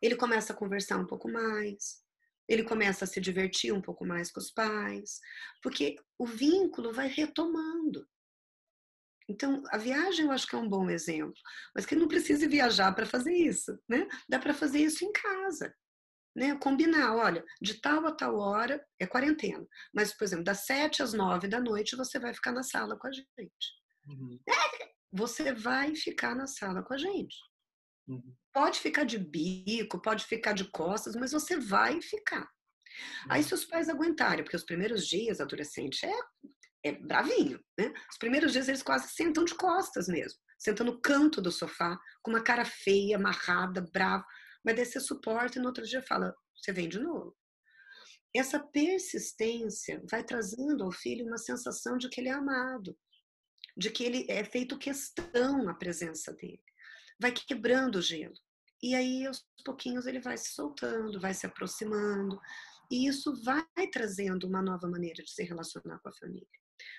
Ele 0.00 0.16
começa 0.16 0.54
a 0.54 0.56
conversar 0.56 0.96
um 0.96 1.06
pouco 1.06 1.30
mais, 1.30 2.02
ele 2.48 2.64
começa 2.64 3.04
a 3.04 3.06
se 3.06 3.20
divertir 3.20 3.74
um 3.74 3.82
pouco 3.82 4.06
mais 4.06 4.32
com 4.32 4.40
os 4.40 4.50
pais, 4.50 5.20
porque 5.62 5.96
o 6.18 6.24
vínculo 6.24 6.94
vai 6.94 7.08
retomando. 7.08 8.08
Então, 9.28 9.62
a 9.68 9.76
viagem 9.76 10.24
eu 10.24 10.32
acho 10.32 10.46
que 10.46 10.56
é 10.56 10.58
um 10.58 10.68
bom 10.68 10.88
exemplo, 10.88 11.38
mas 11.74 11.84
que 11.84 11.94
não 11.94 12.08
precisa 12.08 12.48
viajar 12.48 12.90
para 12.94 13.04
fazer 13.04 13.34
isso, 13.34 13.78
né? 13.86 14.08
Dá 14.26 14.38
para 14.38 14.54
fazer 14.54 14.78
isso 14.78 15.04
em 15.04 15.12
casa, 15.12 15.74
né? 16.36 16.54
Combinar, 16.56 17.16
olha, 17.16 17.42
de 17.62 17.80
tal 17.80 18.06
a 18.06 18.12
tal 18.12 18.38
hora 18.38 18.84
é 19.00 19.06
quarentena, 19.06 19.66
mas, 19.92 20.12
por 20.12 20.24
exemplo, 20.24 20.44
das 20.44 20.66
sete 20.66 21.02
às 21.02 21.14
nove 21.14 21.48
da 21.48 21.58
noite 21.58 21.96
você 21.96 22.18
vai 22.18 22.34
ficar 22.34 22.52
na 22.52 22.62
sala 22.62 22.96
com 22.98 23.06
a 23.06 23.12
gente. 23.12 23.26
Uhum. 24.06 24.38
É, 24.46 24.92
você 25.10 25.54
vai 25.54 25.96
ficar 25.96 26.34
na 26.34 26.46
sala 26.46 26.82
com 26.82 26.92
a 26.92 26.98
gente. 26.98 27.36
Uhum. 28.06 28.36
Pode 28.52 28.78
ficar 28.78 29.04
de 29.04 29.18
bico, 29.18 30.00
pode 30.00 30.26
ficar 30.26 30.52
de 30.52 30.70
costas, 30.70 31.16
mas 31.16 31.32
você 31.32 31.58
vai 31.58 32.02
ficar. 32.02 32.42
Uhum. 32.42 33.30
Aí, 33.30 33.42
se 33.42 33.54
os 33.54 33.64
pais 33.64 33.88
aguentarem, 33.88 34.44
porque 34.44 34.56
os 34.56 34.64
primeiros 34.64 35.06
dias, 35.08 35.40
adolescente 35.40 36.04
é, 36.04 36.18
é 36.84 36.92
bravinho, 36.92 37.58
né? 37.78 37.92
Os 38.10 38.18
primeiros 38.18 38.52
dias 38.52 38.68
eles 38.68 38.82
quase 38.82 39.08
sentam 39.08 39.42
de 39.42 39.54
costas 39.54 40.06
mesmo, 40.06 40.38
sentam 40.58 40.84
no 40.84 41.00
canto 41.00 41.40
do 41.40 41.50
sofá, 41.50 41.98
com 42.22 42.30
uma 42.30 42.42
cara 42.42 42.64
feia, 42.66 43.16
amarrada, 43.16 43.80
bravo. 43.90 44.24
Mas 44.66 44.76
daí 44.76 44.84
você 44.84 45.00
suporta 45.00 45.58
e 45.58 45.62
no 45.62 45.68
outro 45.68 45.84
dia 45.84 46.02
fala: 46.02 46.34
você 46.54 46.72
vem 46.72 46.88
de 46.88 46.98
novo. 46.98 47.34
Essa 48.34 48.58
persistência 48.58 50.02
vai 50.10 50.22
trazendo 50.22 50.84
ao 50.84 50.92
filho 50.92 51.24
uma 51.24 51.38
sensação 51.38 51.96
de 51.96 52.10
que 52.10 52.20
ele 52.20 52.28
é 52.28 52.32
amado, 52.32 52.98
de 53.76 53.88
que 53.90 54.04
ele 54.04 54.26
é 54.28 54.44
feito 54.44 54.78
questão 54.78 55.68
a 55.68 55.74
presença 55.74 56.34
dele 56.34 56.60
vai 57.18 57.32
quebrando 57.32 57.96
o 57.96 58.02
gelo. 58.02 58.34
E 58.82 58.94
aí, 58.94 59.26
aos 59.26 59.44
pouquinhos, 59.64 60.06
ele 60.06 60.20
vai 60.20 60.36
se 60.36 60.52
soltando, 60.52 61.20
vai 61.20 61.34
se 61.34 61.46
aproximando. 61.46 62.38
E 62.90 63.08
isso 63.08 63.42
vai 63.42 63.64
trazendo 63.90 64.46
uma 64.46 64.62
nova 64.62 64.88
maneira 64.88 65.22
de 65.22 65.30
se 65.30 65.42
relacionar 65.42 65.98
com 66.00 66.08
a 66.08 66.14
família. 66.14 66.46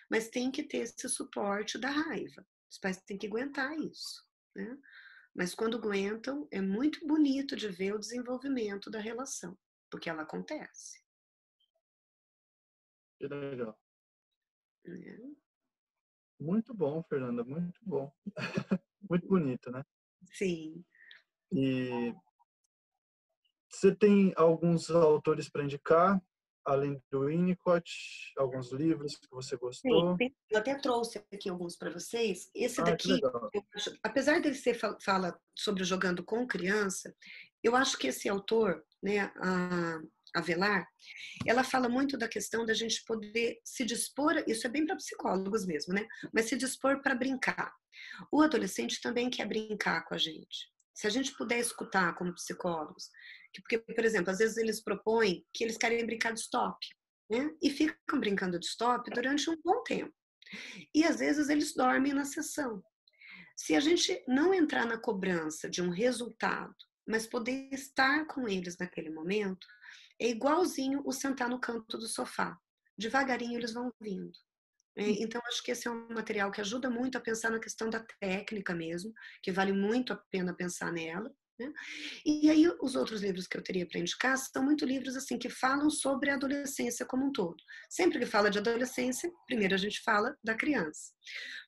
Mas 0.09 0.29
tem 0.29 0.51
que 0.51 0.63
ter 0.63 0.79
esse 0.79 1.07
suporte 1.07 1.77
da 1.77 1.89
raiva. 1.89 2.45
Os 2.69 2.79
pais 2.79 2.97
têm 3.05 3.17
que 3.17 3.27
aguentar 3.27 3.77
isso. 3.77 4.25
Né? 4.55 4.77
Mas 5.37 5.53
quando 5.53 5.77
aguentam, 5.77 6.47
é 6.49 6.59
muito 6.59 7.05
bonito 7.05 7.55
de 7.55 7.69
ver 7.69 7.93
o 7.93 7.99
desenvolvimento 7.99 8.89
da 8.89 8.99
relação, 8.99 9.55
porque 9.87 10.09
ela 10.09 10.23
acontece. 10.23 10.99
Que 13.19 13.27
legal. 13.27 13.79
É. 14.83 15.17
Muito 16.39 16.73
bom, 16.73 17.03
Fernanda, 17.03 17.43
muito 17.43 17.79
bom. 17.83 18.11
muito 19.07 19.27
bonito, 19.27 19.69
né? 19.69 19.83
Sim. 20.33 20.83
E 21.51 22.15
você 23.69 23.95
tem 23.95 24.33
alguns 24.35 24.89
autores 24.89 25.47
para 25.49 25.63
indicar, 25.63 26.19
além 26.67 27.01
do 27.09 27.25
Winnicott, 27.25 27.89
alguns 28.37 28.71
livros 28.71 29.15
que 29.15 29.27
você 29.31 29.55
gostou? 29.55 30.17
Sim, 30.17 30.35
eu 30.49 30.59
até 30.59 30.75
trouxe 30.75 31.23
aqui 31.31 31.49
alguns 31.49 31.77
para 31.77 31.89
vocês. 31.89 32.51
Esse 32.53 32.81
ah, 32.81 32.83
daqui, 32.83 33.19
acho, 33.73 33.97
apesar 34.03 34.41
dele 34.41 34.55
ser 34.55 34.77
fala 35.01 35.39
sobre 35.55 35.85
jogando 35.85 36.23
com 36.23 36.45
criança, 36.45 37.15
eu 37.63 37.75
acho 37.75 37.97
que 37.97 38.07
esse 38.07 38.27
autor, 38.27 38.83
né, 39.01 39.31
a 39.37 39.99
Avelar, 40.35 40.85
ela 41.45 41.63
fala 41.63 41.87
muito 41.87 42.17
da 42.17 42.27
questão 42.27 42.65
da 42.65 42.73
gente 42.73 43.03
poder 43.05 43.59
se 43.63 43.85
dispor, 43.85 44.43
isso 44.45 44.67
é 44.67 44.69
bem 44.69 44.85
para 44.85 44.97
psicólogos 44.97 45.65
mesmo, 45.65 45.93
né? 45.93 46.05
Mas 46.33 46.45
se 46.45 46.57
dispor 46.57 47.01
para 47.01 47.15
brincar. 47.15 47.73
O 48.31 48.41
adolescente 48.41 49.01
também 49.01 49.29
quer 49.29 49.47
brincar 49.47 50.03
com 50.03 50.13
a 50.13 50.17
gente. 50.17 50.69
Se 50.93 51.07
a 51.07 51.09
gente 51.09 51.35
puder 51.37 51.59
escutar 51.59 52.13
como 52.15 52.33
psicólogos, 52.33 53.09
porque, 53.61 53.79
por 53.79 54.05
exemplo, 54.05 54.31
às 54.31 54.39
vezes 54.39 54.57
eles 54.57 54.81
propõem 54.81 55.45
que 55.53 55.63
eles 55.63 55.77
querem 55.77 56.05
brincar 56.05 56.33
de 56.33 56.39
stop, 56.39 56.77
né? 57.29 57.51
E 57.61 57.69
ficam 57.69 58.19
brincando 58.19 58.59
de 58.59 58.65
stop 58.65 59.09
durante 59.11 59.49
um 59.49 59.55
bom 59.63 59.83
tempo. 59.83 60.13
E 60.93 61.03
às 61.03 61.19
vezes 61.19 61.49
eles 61.49 61.73
dormem 61.73 62.13
na 62.13 62.25
sessão. 62.25 62.81
Se 63.55 63.75
a 63.75 63.79
gente 63.79 64.23
não 64.27 64.53
entrar 64.53 64.85
na 64.85 64.97
cobrança 64.97 65.69
de 65.69 65.81
um 65.81 65.89
resultado, 65.89 66.75
mas 67.07 67.25
poder 67.25 67.69
estar 67.71 68.25
com 68.27 68.47
eles 68.47 68.77
naquele 68.77 69.09
momento, 69.09 69.65
é 70.19 70.29
igualzinho 70.29 71.01
o 71.05 71.11
sentar 71.11 71.49
no 71.49 71.59
canto 71.59 71.97
do 71.97 72.07
sofá. 72.07 72.57
Devagarinho 72.97 73.57
eles 73.57 73.73
vão 73.73 73.91
vindo. 74.01 74.37
É, 74.95 75.03
hum. 75.03 75.15
Então, 75.19 75.41
acho 75.45 75.63
que 75.63 75.71
esse 75.71 75.87
é 75.87 75.91
um 75.91 76.07
material 76.09 76.51
que 76.51 76.59
ajuda 76.59 76.89
muito 76.89 77.17
a 77.17 77.21
pensar 77.21 77.51
na 77.51 77.59
questão 77.59 77.89
da 77.89 78.03
técnica 78.19 78.73
mesmo, 78.73 79.13
que 79.41 79.51
vale 79.51 79.71
muito 79.71 80.11
a 80.11 80.17
pena 80.31 80.55
pensar 80.55 80.91
nela. 80.91 81.31
Né? 81.59 81.73
E 82.23 82.49
aí, 82.51 82.67
os 82.81 82.95
outros 82.95 83.21
livros 83.21 83.47
que 83.47 83.57
eu 83.57 83.63
teria 83.63 83.87
para 83.87 83.99
indicar 83.99 84.37
são 84.37 84.63
muito 84.63 84.85
livros 84.85 85.15
assim 85.15 85.39
que 85.39 85.49
falam 85.49 85.89
sobre 85.89 86.29
a 86.29 86.35
adolescência 86.35 87.05
como 87.05 87.25
um 87.25 87.31
todo. 87.31 87.57
Sempre 87.89 88.19
que 88.19 88.25
fala 88.25 88.49
de 88.49 88.59
adolescência, 88.59 89.31
primeiro 89.47 89.73
a 89.73 89.77
gente 89.77 90.01
fala 90.03 90.37
da 90.43 90.53
criança, 90.53 91.11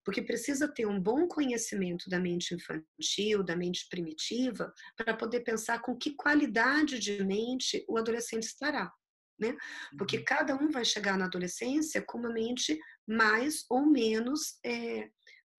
porque 0.06 0.22
precisa 0.22 0.68
ter 0.68 0.86
um 0.86 1.02
bom 1.02 1.28
conhecimento 1.28 2.08
da 2.08 2.20
mente 2.20 2.54
infantil, 2.54 3.44
da 3.44 3.56
mente 3.56 3.88
primitiva, 3.90 4.72
para 4.96 5.16
poder 5.16 5.42
pensar 5.42 5.80
com 5.82 5.98
que 5.98 6.16
qualidade 6.16 7.00
de 7.00 7.24
mente 7.24 7.84
o 7.88 7.98
adolescente 7.98 8.44
estará. 8.44 8.92
Né? 9.40 9.56
Porque 9.98 10.18
uhum. 10.18 10.24
cada 10.26 10.56
um 10.56 10.70
vai 10.70 10.84
chegar 10.84 11.18
na 11.18 11.26
adolescência 11.26 12.04
com 12.06 12.18
uma 12.18 12.30
mente 12.30 12.78
mais 13.08 13.66
ou 13.70 13.86
menos 13.90 14.60
é, 14.66 15.10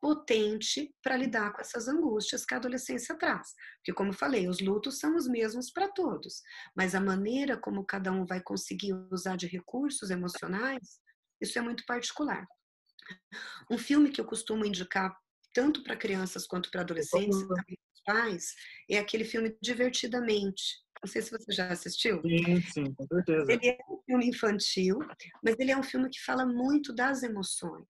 potente 0.00 0.95
para 1.02 1.16
lidar 1.16 1.52
com 1.52 1.61
essas 1.61 1.87
angústias 1.87 2.45
que 2.45 2.54
a 2.54 2.57
adolescência 2.57 3.16
traz. 3.16 3.49
Porque, 3.78 3.92
como 3.92 4.12
falei, 4.12 4.49
os 4.49 4.61
lutos 4.61 4.99
são 4.99 5.14
os 5.16 5.28
mesmos 5.28 5.71
para 5.71 5.88
todos, 5.92 6.40
mas 6.75 6.95
a 6.95 7.00
maneira 7.00 7.57
como 7.57 7.85
cada 7.85 8.11
um 8.11 8.25
vai 8.25 8.42
conseguir 8.42 8.95
usar 9.11 9.37
de 9.37 9.47
recursos 9.47 10.11
emocionais, 10.11 11.00
isso 11.40 11.59
é 11.59 11.62
muito 11.62 11.85
particular. 11.87 12.47
Um 13.71 13.78
filme 13.78 14.11
que 14.11 14.21
eu 14.21 14.25
costumo 14.25 14.64
indicar 14.64 15.14
tanto 15.52 15.83
para 15.83 15.97
crianças 15.97 16.47
quanto 16.47 16.71
para 16.71 16.83
adolescentes, 16.83 17.38
e 17.38 17.49
também 17.49 17.78
para 18.04 18.14
pais, 18.14 18.54
é 18.88 18.99
aquele 18.99 19.25
filme 19.25 19.57
Divertidamente. 19.61 20.62
Não 21.02 21.11
sei 21.11 21.23
se 21.23 21.30
você 21.30 21.50
já 21.50 21.69
assistiu. 21.69 22.21
Sim, 22.23 22.61
sim, 22.61 22.95
com 22.95 23.07
certeza. 23.07 23.50
Ele 23.50 23.69
é 23.69 23.78
um 23.88 24.02
filme 24.04 24.28
infantil, 24.28 24.99
mas 25.42 25.59
ele 25.59 25.71
é 25.71 25.76
um 25.76 25.83
filme 25.83 26.11
que 26.11 26.23
fala 26.23 26.45
muito 26.45 26.95
das 26.95 27.23
emoções. 27.23 27.88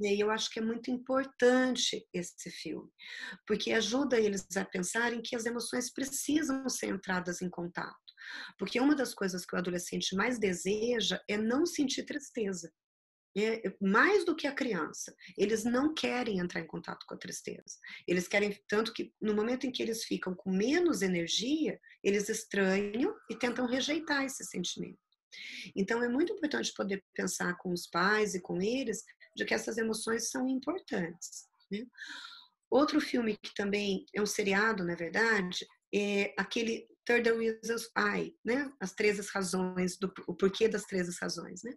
E 0.00 0.22
eu 0.22 0.30
acho 0.30 0.50
que 0.50 0.60
é 0.60 0.62
muito 0.62 0.90
importante 0.90 2.06
esse 2.14 2.50
filme, 2.50 2.88
porque 3.46 3.72
ajuda 3.72 4.18
eles 4.18 4.46
a 4.56 4.64
pensarem 4.64 5.20
que 5.20 5.34
as 5.34 5.44
emoções 5.44 5.92
precisam 5.92 6.68
ser 6.68 6.86
entradas 6.88 7.42
em 7.42 7.50
contato. 7.50 7.96
Porque 8.58 8.80
uma 8.80 8.94
das 8.94 9.14
coisas 9.14 9.44
que 9.44 9.56
o 9.56 9.58
adolescente 9.58 10.14
mais 10.14 10.38
deseja 10.38 11.20
é 11.28 11.36
não 11.36 11.66
sentir 11.66 12.04
tristeza. 12.04 12.70
É, 13.36 13.62
mais 13.80 14.24
do 14.24 14.34
que 14.34 14.48
a 14.48 14.54
criança, 14.54 15.14
eles 15.36 15.62
não 15.62 15.94
querem 15.94 16.40
entrar 16.40 16.60
em 16.60 16.66
contato 16.66 17.04
com 17.06 17.14
a 17.14 17.18
tristeza. 17.18 17.78
Eles 18.06 18.26
querem, 18.26 18.58
tanto 18.68 18.92
que 18.92 19.12
no 19.20 19.34
momento 19.34 19.64
em 19.64 19.70
que 19.70 19.82
eles 19.82 20.04
ficam 20.04 20.34
com 20.34 20.50
menos 20.50 21.02
energia, 21.02 21.78
eles 22.02 22.28
estranham 22.28 23.14
e 23.30 23.36
tentam 23.36 23.66
rejeitar 23.66 24.24
esse 24.24 24.44
sentimento. 24.44 24.98
Então, 25.76 26.02
é 26.02 26.08
muito 26.08 26.32
importante 26.32 26.72
poder 26.74 27.04
pensar 27.14 27.56
com 27.58 27.72
os 27.72 27.86
pais 27.86 28.34
e 28.34 28.40
com 28.40 28.60
eles 28.60 29.04
de 29.38 29.44
que 29.44 29.54
essas 29.54 29.78
emoções 29.78 30.30
são 30.30 30.48
importantes. 30.48 31.46
Né? 31.70 31.86
Outro 32.70 33.00
filme 33.00 33.36
que 33.36 33.54
também 33.54 34.04
é 34.14 34.20
um 34.20 34.26
seriado, 34.26 34.84
na 34.84 34.94
verdade, 34.94 35.64
é 35.94 36.34
aquele 36.36 36.86
Third 37.06 37.30
Reasons 37.30 37.88
Why, 37.96 38.36
né? 38.44 38.70
As 38.78 38.92
13 38.92 39.26
razões, 39.32 39.96
do, 39.96 40.12
o 40.26 40.34
porquê 40.34 40.68
das 40.68 40.84
13 40.84 41.16
razões, 41.18 41.62
né? 41.64 41.72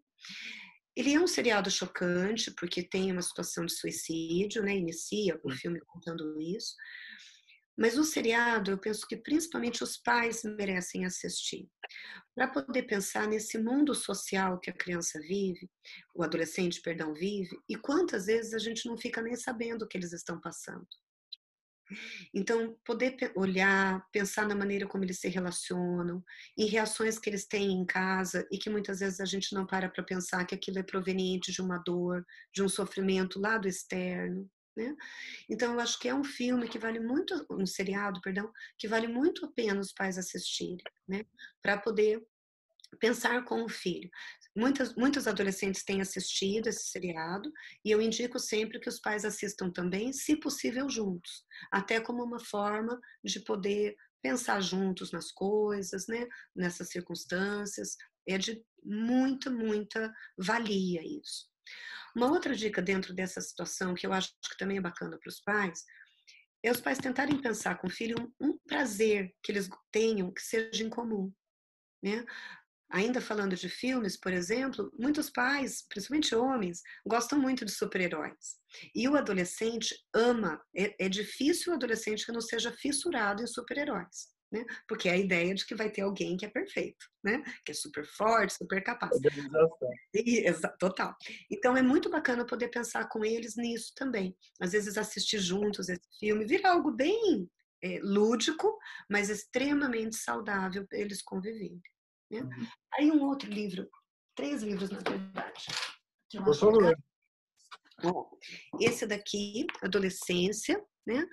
Ele 0.94 1.14
é 1.14 1.20
um 1.20 1.28
seriado 1.28 1.72
chocante, 1.72 2.52
porque 2.52 2.84
tem 2.84 3.12
uma 3.12 3.22
situação 3.22 3.66
de 3.66 3.74
suicídio, 3.74 4.62
né? 4.62 4.76
Inicia 4.76 5.40
o 5.42 5.50
filme 5.52 5.80
contando 5.86 6.38
isso. 6.42 6.76
Mas 7.78 7.98
o 7.98 8.04
seriado, 8.04 8.72
eu 8.72 8.78
penso 8.78 9.08
que 9.08 9.18
principalmente 9.18 9.84
os 9.84 9.98
pais 9.98 10.44
merecem 10.44 11.06
assistir, 11.06 11.70
para 12.36 12.48
poder 12.48 12.84
pensar 12.84 13.28
nesse 13.28 13.58
mundo 13.58 13.96
social 13.96 14.60
que 14.60 14.70
a 14.70 14.74
criança 14.74 15.20
vive, 15.20 15.70
o 16.16 16.24
adolescente, 16.24 16.82
perdão, 16.82 17.14
vive, 17.14 17.58
e 17.68 17.76
quantas 17.76 18.26
vezes 18.26 18.54
a 18.54 18.60
gente 18.60 18.88
não 18.88 18.98
fica 18.98 19.22
nem 19.22 19.36
sabendo 19.36 19.84
o 19.84 19.88
que 19.88 19.98
eles 19.98 20.14
estão 20.14 20.40
passando. 20.40 20.88
Então, 22.34 22.78
poder 22.86 23.18
olhar, 23.36 24.06
pensar 24.12 24.48
na 24.48 24.56
maneira 24.56 24.88
como 24.88 25.04
eles 25.04 25.20
se 25.20 25.28
relacionam, 25.28 26.24
em 26.58 26.66
reações 26.66 27.20
que 27.20 27.30
eles 27.30 27.46
têm 27.46 27.72
em 27.72 27.86
casa 27.86 28.48
e 28.52 28.58
que 28.58 28.70
muitas 28.70 29.00
vezes 29.00 29.20
a 29.20 29.26
gente 29.26 29.54
não 29.54 29.66
para 29.66 29.90
para 29.90 30.04
pensar 30.04 30.46
que 30.46 30.56
aquilo 30.56 30.80
é 30.80 30.84
proveniente 30.84 31.52
de 31.52 31.62
uma 31.62 31.78
dor, 31.80 32.26
de 32.54 32.64
um 32.64 32.70
sofrimento 32.70 33.40
lá 33.40 33.58
do 33.58 33.68
externo. 33.68 34.50
Né? 34.76 34.96
Então, 35.50 35.74
eu 35.74 35.80
acho 35.80 36.00
que 36.00 36.08
é 36.08 36.16
um 36.16 36.24
filme 36.24 36.68
que 36.68 36.80
vale 36.80 37.00
muito, 37.00 37.46
um 37.52 37.66
seriado, 37.66 38.22
perdão, 38.22 38.52
que 38.78 38.88
vale 38.88 39.08
muito 39.08 39.46
a 39.46 39.52
pena 39.52 39.80
os 39.82 39.92
pais 39.92 40.18
assistirem, 40.18 40.84
né? 41.08 41.26
Para 41.62 41.78
poder 41.78 42.26
pensar 43.00 43.44
com 43.46 43.64
o 43.64 43.70
filho. 43.70 44.10
Muitas, 44.56 44.96
muitos 44.96 45.28
adolescentes 45.28 45.84
têm 45.84 46.02
assistido 46.02 46.68
esse 46.68 46.90
seriado 46.90 47.52
e 47.86 47.92
eu 47.92 48.02
indico 48.02 48.38
sempre 48.38 48.80
que 48.80 48.90
os 48.90 49.00
pais 49.00 49.24
assistam 49.24 49.70
também, 49.72 50.12
se 50.12 50.36
possível, 50.36 50.90
juntos, 50.90 51.46
até 51.72 52.02
como 52.02 52.24
uma 52.24 52.40
forma 52.40 53.00
de 53.24 53.40
poder 53.42 53.96
pensar 54.22 54.62
juntos 54.62 55.12
nas 55.12 55.32
coisas, 55.32 56.08
né? 56.08 56.28
nessas 56.56 56.90
circunstâncias. 56.90 57.96
É 58.28 58.38
de 58.38 58.64
muita, 58.84 59.50
muita 59.50 60.14
valia 60.38 61.02
isso. 61.04 61.51
Uma 62.16 62.30
outra 62.30 62.56
dica 62.56 62.82
dentro 62.82 63.14
dessa 63.14 63.40
situação 63.42 63.94
que 63.94 64.06
eu 64.06 64.14
acho 64.14 64.30
que 64.50 64.58
também 64.58 64.78
é 64.78 64.82
bacana 64.82 65.18
para 65.18 65.30
os 65.30 65.40
pais 65.42 65.84
é 66.64 66.72
os 66.72 66.80
pais 66.80 67.00
tentarem 67.00 67.42
pensar 67.42 67.76
com 67.80 67.88
o 67.88 67.92
filho 67.92 68.16
um, 68.40 68.50
um 68.50 68.58
prazer 68.68 69.34
que 69.42 69.52
eles 69.52 69.68
tenham 69.92 70.32
que 70.32 70.42
seja 70.42 70.84
em 70.84 70.90
comum. 70.90 71.34
Né? 72.04 72.24
Ainda 72.92 73.22
falando 73.22 73.56
de 73.56 73.70
filmes, 73.70 74.20
por 74.20 74.34
exemplo, 74.34 74.92
muitos 75.00 75.30
pais, 75.30 75.86
principalmente 75.88 76.36
homens, 76.36 76.82
gostam 77.06 77.40
muito 77.40 77.64
de 77.64 77.72
super-heróis. 77.72 78.58
E 78.94 79.08
o 79.08 79.16
adolescente 79.16 79.96
ama. 80.14 80.62
É, 80.76 81.06
é, 81.06 81.10
difícil 81.10 81.72
o 81.72 81.76
adolescente 81.76 82.26
que 82.26 82.34
não 82.34 82.42
seja 82.42 82.72
fissurado 82.72 83.42
em 83.42 83.48
super-heróis. 83.48 84.31
Né? 84.52 84.66
Porque 84.86 85.08
é 85.08 85.14
a 85.14 85.18
ideia 85.18 85.56
de 85.56 85.66
que 85.66 85.74
vai 85.74 85.90
ter 85.90 86.02
alguém 86.02 86.36
que 86.36 86.46
é 86.46 86.50
perfeito, 86.50 87.06
né? 87.24 87.42
Que 87.64 87.72
é 87.72 87.76
super 87.76 88.06
forte, 88.06 88.56
super 88.56 88.84
capaz. 88.84 89.18
E, 90.14 90.44
total. 90.78 91.16
Então 91.50 91.78
é 91.78 91.82
muito 91.82 92.10
bacana 92.10 92.46
poder 92.46 92.68
pensar 92.68 93.08
com 93.08 93.24
eles 93.24 93.56
nisso 93.56 93.94
também. 93.96 94.36
Às 94.60 94.74
vezes 94.74 94.98
assistir 94.98 95.40
juntos 95.40 95.88
esse 95.88 96.02
filme, 96.20 96.46
vira 96.46 96.70
algo 96.70 96.92
bem 96.92 97.50
é, 97.82 98.00
lúdico, 98.02 98.78
mas 99.10 99.30
extremamente 99.30 100.18
saudável 100.18 100.86
para 100.86 101.00
eles 101.00 101.22
conviverem. 101.22 101.82
Né? 102.30 102.42
Uhum. 102.42 102.68
Aí 102.96 103.12
um 103.12 103.24
outro 103.24 103.50
livro, 103.50 103.90
três 104.36 104.62
livros 104.64 104.90
na 104.90 105.00
verdade. 105.00 105.66
Por 106.44 106.56
favor. 106.56 106.98
Bom, 108.02 108.30
esse 108.80 109.06
daqui, 109.06 109.68
Adolescência, 109.82 110.84
né? 111.06 111.26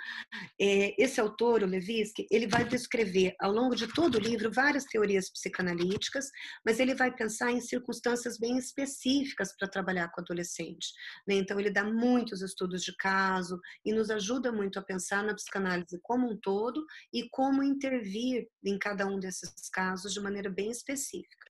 É, 0.60 1.02
esse 1.02 1.20
autor, 1.20 1.62
o 1.62 1.66
Levinsky, 1.66 2.26
ele 2.30 2.46
vai 2.46 2.64
descrever 2.64 3.34
ao 3.40 3.52
longo 3.52 3.74
de 3.74 3.86
todo 3.92 4.16
o 4.16 4.20
livro 4.20 4.50
várias 4.50 4.84
teorias 4.84 5.30
psicanalíticas, 5.30 6.30
mas 6.64 6.80
ele 6.80 6.94
vai 6.94 7.14
pensar 7.14 7.50
em 7.50 7.60
circunstâncias 7.60 8.38
bem 8.38 8.56
específicas 8.56 9.54
para 9.56 9.68
trabalhar 9.68 10.08
com 10.10 10.20
adolescente. 10.20 10.88
Né? 11.26 11.34
Então, 11.34 11.58
ele 11.60 11.70
dá 11.70 11.84
muitos 11.84 12.42
estudos 12.42 12.82
de 12.82 12.94
caso 12.96 13.60
e 13.84 13.92
nos 13.92 14.10
ajuda 14.10 14.50
muito 14.50 14.78
a 14.78 14.82
pensar 14.82 15.22
na 15.22 15.34
psicanálise 15.34 15.98
como 16.02 16.30
um 16.30 16.38
todo 16.40 16.84
e 17.12 17.28
como 17.30 17.62
intervir 17.62 18.48
em 18.64 18.78
cada 18.78 19.06
um 19.06 19.18
desses 19.18 19.68
casos 19.70 20.12
de 20.12 20.20
maneira 20.20 20.50
bem 20.50 20.70
específica. 20.70 21.47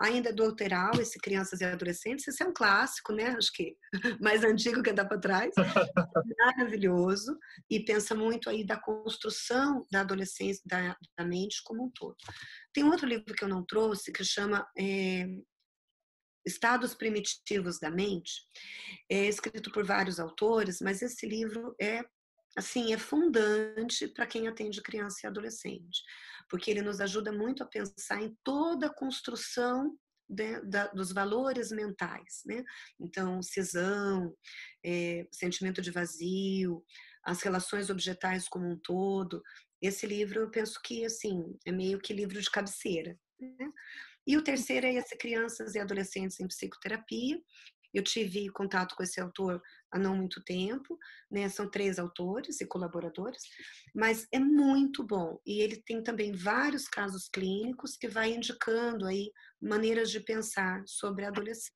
Ainda 0.00 0.32
do 0.32 0.44
Alteral, 0.44 0.92
esse 1.00 1.18
Crianças 1.18 1.60
e 1.60 1.64
Adolescentes, 1.64 2.28
esse 2.28 2.42
é 2.42 2.46
um 2.46 2.52
clássico, 2.52 3.12
né? 3.12 3.28
Acho 3.36 3.52
que 3.52 3.76
mais 4.20 4.44
antigo 4.44 4.82
que 4.82 4.90
andar 4.90 5.06
para 5.06 5.20
trás. 5.20 5.54
Maravilhoso 6.38 7.38
e 7.70 7.80
pensa 7.84 8.14
muito 8.14 8.48
aí 8.48 8.64
da 8.64 8.76
construção 8.76 9.86
da 9.90 10.00
adolescência, 10.00 10.62
da, 10.66 10.96
da 11.16 11.24
mente 11.24 11.62
como 11.64 11.84
um 11.84 11.90
todo. 11.90 12.16
Tem 12.72 12.84
outro 12.84 13.06
livro 13.06 13.34
que 13.34 13.44
eu 13.44 13.48
não 13.48 13.64
trouxe 13.64 14.12
que 14.12 14.24
chama 14.24 14.66
é, 14.78 15.26
Estados 16.46 16.94
Primitivos 16.94 17.78
da 17.78 17.90
Mente, 17.90 18.32
é 19.10 19.26
escrito 19.26 19.70
por 19.70 19.84
vários 19.84 20.18
autores, 20.18 20.80
mas 20.80 21.02
esse 21.02 21.26
livro 21.26 21.74
é 21.80 22.02
assim 22.58 22.92
é 22.92 22.98
fundante 22.98 24.08
para 24.08 24.26
quem 24.26 24.48
atende 24.48 24.82
criança 24.82 25.20
e 25.22 25.26
adolescente, 25.28 26.02
porque 26.50 26.70
ele 26.70 26.82
nos 26.82 27.00
ajuda 27.00 27.30
muito 27.30 27.62
a 27.62 27.66
pensar 27.66 28.20
em 28.20 28.36
toda 28.42 28.88
a 28.88 28.94
construção 28.94 29.96
de, 30.28 30.60
da, 30.62 30.88
dos 30.88 31.12
valores 31.12 31.70
mentais, 31.70 32.42
né? 32.44 32.64
Então, 33.00 33.40
cisão, 33.42 34.34
é, 34.84 35.26
sentimento 35.32 35.80
de 35.80 35.92
vazio, 35.92 36.84
as 37.24 37.40
relações 37.42 37.90
objetais 37.90 38.48
como 38.48 38.68
um 38.68 38.78
todo. 38.78 39.42
Esse 39.80 40.06
livro, 40.06 40.40
eu 40.40 40.50
penso 40.50 40.80
que, 40.82 41.04
assim, 41.04 41.56
é 41.64 41.70
meio 41.70 42.00
que 42.00 42.12
livro 42.12 42.40
de 42.40 42.50
cabeceira. 42.50 43.16
Né? 43.40 43.70
E 44.26 44.36
o 44.36 44.42
terceiro 44.42 44.84
é 44.86 44.94
esse 44.94 45.16
Crianças 45.16 45.74
e 45.74 45.78
Adolescentes 45.78 46.40
em 46.40 46.48
Psicoterapia. 46.48 47.40
Eu 47.92 48.02
tive 48.02 48.48
contato 48.50 48.94
com 48.94 49.02
esse 49.02 49.20
autor 49.20 49.62
há 49.90 49.98
não 49.98 50.16
muito 50.16 50.42
tempo, 50.44 50.98
né? 51.30 51.48
São 51.48 51.70
três 51.70 51.98
autores 51.98 52.60
e 52.60 52.66
colaboradores, 52.66 53.42
mas 53.94 54.26
é 54.32 54.38
muito 54.38 55.04
bom. 55.04 55.40
E 55.46 55.60
ele 55.60 55.82
tem 55.82 56.02
também 56.02 56.32
vários 56.32 56.86
casos 56.86 57.28
clínicos 57.28 57.96
que 57.96 58.08
vai 58.08 58.32
indicando 58.32 59.06
aí 59.06 59.32
maneiras 59.60 60.10
de 60.10 60.20
pensar 60.20 60.82
sobre 60.86 61.24
a 61.24 61.28
adolescência. 61.28 61.72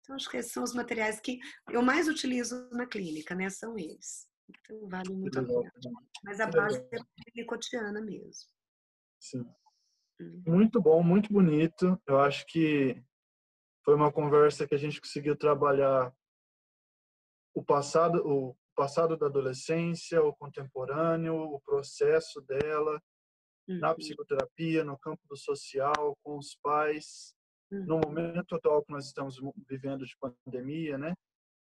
Então, 0.00 0.16
acho 0.16 0.28
que 0.28 0.36
esses 0.36 0.52
são 0.52 0.64
os 0.64 0.74
materiais 0.74 1.20
que 1.20 1.38
eu 1.70 1.80
mais 1.80 2.08
utilizo 2.08 2.68
na 2.72 2.86
clínica, 2.86 3.34
né? 3.34 3.48
São 3.48 3.78
eles. 3.78 4.26
Então 4.48 4.88
vale 4.88 5.14
muito 5.14 5.38
a 5.38 5.42
pena. 5.44 5.72
Mas 6.24 6.40
a 6.40 6.46
base 6.46 6.84
é 7.36 7.44
cotidiana 7.44 8.00
mesmo. 8.00 8.50
Sim. 9.20 9.44
Hum. 10.20 10.42
Muito 10.46 10.80
bom, 10.80 11.02
muito 11.02 11.32
bonito. 11.32 12.00
Eu 12.06 12.18
acho 12.18 12.44
que 12.46 13.00
foi 13.84 13.94
uma 13.94 14.12
conversa 14.12 14.66
que 14.66 14.74
a 14.74 14.78
gente 14.78 15.00
conseguiu 15.00 15.36
trabalhar 15.36 16.14
o 17.54 17.62
passado, 17.62 18.26
o 18.26 18.56
passado 18.74 19.16
da 19.16 19.26
adolescência, 19.26 20.22
o 20.22 20.34
contemporâneo, 20.34 21.34
o 21.34 21.60
processo 21.60 22.40
dela 22.40 23.00
uhum. 23.68 23.78
na 23.78 23.94
psicoterapia, 23.94 24.84
no 24.84 24.98
campo 24.98 25.20
do 25.28 25.36
social, 25.36 26.16
com 26.22 26.38
os 26.38 26.56
pais, 26.62 27.34
uhum. 27.70 27.84
no 27.84 27.98
momento 27.98 28.54
atual 28.54 28.84
que 28.84 28.92
nós 28.92 29.06
estamos 29.06 29.40
vivendo 29.68 30.06
de 30.06 30.16
pandemia, 30.18 30.96
né? 30.96 31.14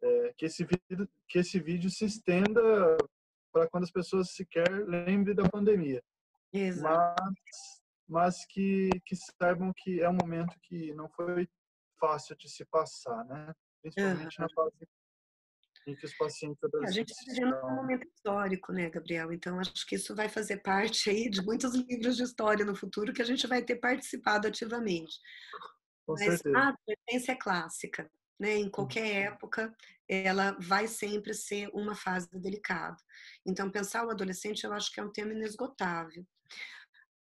é, 0.03 0.35
que, 0.37 0.47
esse 0.47 0.65
vídeo, 0.65 1.09
que 1.29 1.39
esse 1.39 1.59
vídeo 1.59 1.91
se 1.91 2.05
estenda 2.05 2.97
para 3.53 3.69
quando 3.69 3.85
as 3.85 3.91
pessoas 3.91 4.31
sequer 4.31 4.69
lembrem 4.87 5.35
da 5.35 5.49
pandemia. 5.49 6.03
Exato. 6.53 7.23
Mas, 7.25 7.83
mas 8.09 8.47
que, 8.47 8.91
que 9.05 9.17
saibam 9.17 9.73
que 9.77 10.01
é 10.01 10.09
um 10.09 10.17
momento 10.21 10.55
que 10.63 10.93
não 10.95 11.09
foi 11.11 11.49
fácil 11.99 12.37
de 12.37 12.49
se 12.49 12.65
passar, 12.65 13.25
né? 13.25 13.55
Principalmente 13.83 14.41
uhum. 14.41 14.47
na 14.47 14.55
fase 14.55 14.89
em 15.87 15.95
que 15.95 16.05
os 16.05 16.17
pacientes 16.17 16.59
A 16.83 16.91
gente 16.91 17.11
está 17.11 17.33
vivendo 17.33 17.65
um 17.65 17.77
momento 17.77 18.09
histórico, 18.09 18.73
né, 18.73 18.91
Gabriel? 18.91 19.33
Então, 19.33 19.61
acho 19.61 19.87
que 19.87 19.95
isso 19.95 20.17
vai 20.17 20.29
fazer 20.29 20.57
parte 20.57 21.09
aí 21.09 21.31
de 21.31 21.41
muitos 21.43 21.77
livros 21.77 22.17
de 22.17 22.25
história 22.25 22.65
no 22.65 22.75
futuro 22.75 23.13
que 23.13 23.23
a 23.23 23.25
gente 23.25 23.47
vai 23.47 23.63
ter 23.63 23.77
participado 23.77 24.49
ativamente. 24.49 25.15
Com 26.05 26.15
Mas 26.15 26.41
certeza. 26.41 26.59
a 26.59 26.69
adolescência 26.71 27.33
é 27.33 27.37
clássica 27.37 28.11
né? 28.39 28.57
Em 28.57 28.71
qualquer 28.71 29.33
época, 29.33 29.75
ela 30.09 30.57
vai 30.61 30.87
sempre 30.87 31.35
ser 31.35 31.69
uma 31.73 31.95
fase 31.95 32.29
delicada. 32.39 32.97
Então, 33.45 33.71
pensar 33.71 34.07
o 34.07 34.11
adolescente, 34.11 34.65
eu 34.65 34.73
acho 34.73 34.93
que 34.93 35.01
é 35.01 35.03
um 35.03 35.13
tema 35.13 35.33
inesgotável. 35.33 36.25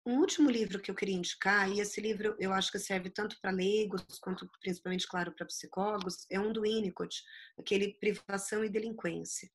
Um 0.06 0.20
último 0.20 0.52
livro 0.52 0.80
que 0.80 0.92
eu 0.92 0.96
queria 0.96 1.16
indicar, 1.16 1.68
e 1.68 1.80
esse 1.80 2.00
livro 2.00 2.36
eu 2.38 2.54
acho 2.54 2.72
que 2.72 2.78
serve 2.78 3.10
tanto 3.10 3.40
para 3.42 3.50
leigos 3.50 4.04
quanto 4.22 4.48
principalmente, 4.62 5.08
claro, 5.08 5.32
para 5.32 5.48
psicólogos, 5.48 6.28
é 6.30 6.40
um 6.40 6.54
do 6.54 6.62
Winnicott, 6.62 7.24
aquele 7.58 7.96
Privação 7.96 8.64
e 8.64 8.70
Delinquência. 8.70 9.50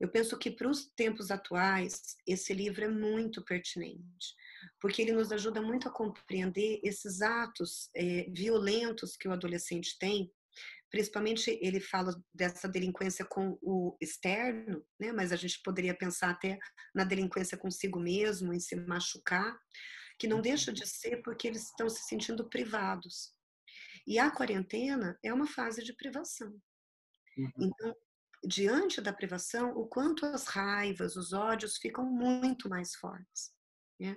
Eu 0.00 0.08
penso 0.08 0.38
que 0.38 0.50
para 0.50 0.66
os 0.66 0.86
tempos 0.86 1.30
atuais, 1.30 2.16
esse 2.26 2.54
livro 2.54 2.86
é 2.86 2.88
muito 2.88 3.44
pertinente, 3.44 4.34
porque 4.80 5.02
ele 5.02 5.12
nos 5.12 5.30
ajuda 5.30 5.60
muito 5.60 5.88
a 5.88 5.92
compreender 5.92 6.80
esses 6.82 7.20
atos 7.20 7.90
é, 7.94 8.30
violentos 8.30 9.14
que 9.14 9.28
o 9.28 9.32
adolescente 9.32 9.98
tem 9.98 10.32
principalmente 10.90 11.58
ele 11.62 11.80
fala 11.80 12.12
dessa 12.34 12.68
delinquência 12.68 13.24
com 13.24 13.58
o 13.62 13.96
externo, 14.00 14.84
né? 14.98 15.12
mas 15.12 15.32
a 15.32 15.36
gente 15.36 15.60
poderia 15.62 15.96
pensar 15.96 16.30
até 16.30 16.58
na 16.94 17.04
delinquência 17.04 17.56
consigo 17.56 18.00
mesmo, 18.00 18.52
em 18.52 18.60
se 18.60 18.74
machucar, 18.76 19.58
que 20.18 20.26
não 20.26 20.40
deixa 20.40 20.72
de 20.72 20.86
ser 20.86 21.22
porque 21.22 21.48
eles 21.48 21.64
estão 21.64 21.88
se 21.88 22.02
sentindo 22.02 22.48
privados. 22.48 23.32
E 24.06 24.18
a 24.18 24.30
quarentena 24.30 25.18
é 25.22 25.32
uma 25.32 25.46
fase 25.46 25.82
de 25.82 25.94
privação. 25.94 26.50
Uhum. 27.38 27.52
Então, 27.60 27.96
diante 28.44 29.00
da 29.00 29.12
privação, 29.12 29.70
o 29.76 29.86
quanto 29.86 30.26
as 30.26 30.46
raivas, 30.46 31.16
os 31.16 31.32
ódios 31.32 31.76
ficam 31.76 32.04
muito 32.04 32.68
mais 32.68 32.94
fortes. 32.94 33.52
Né? 34.00 34.16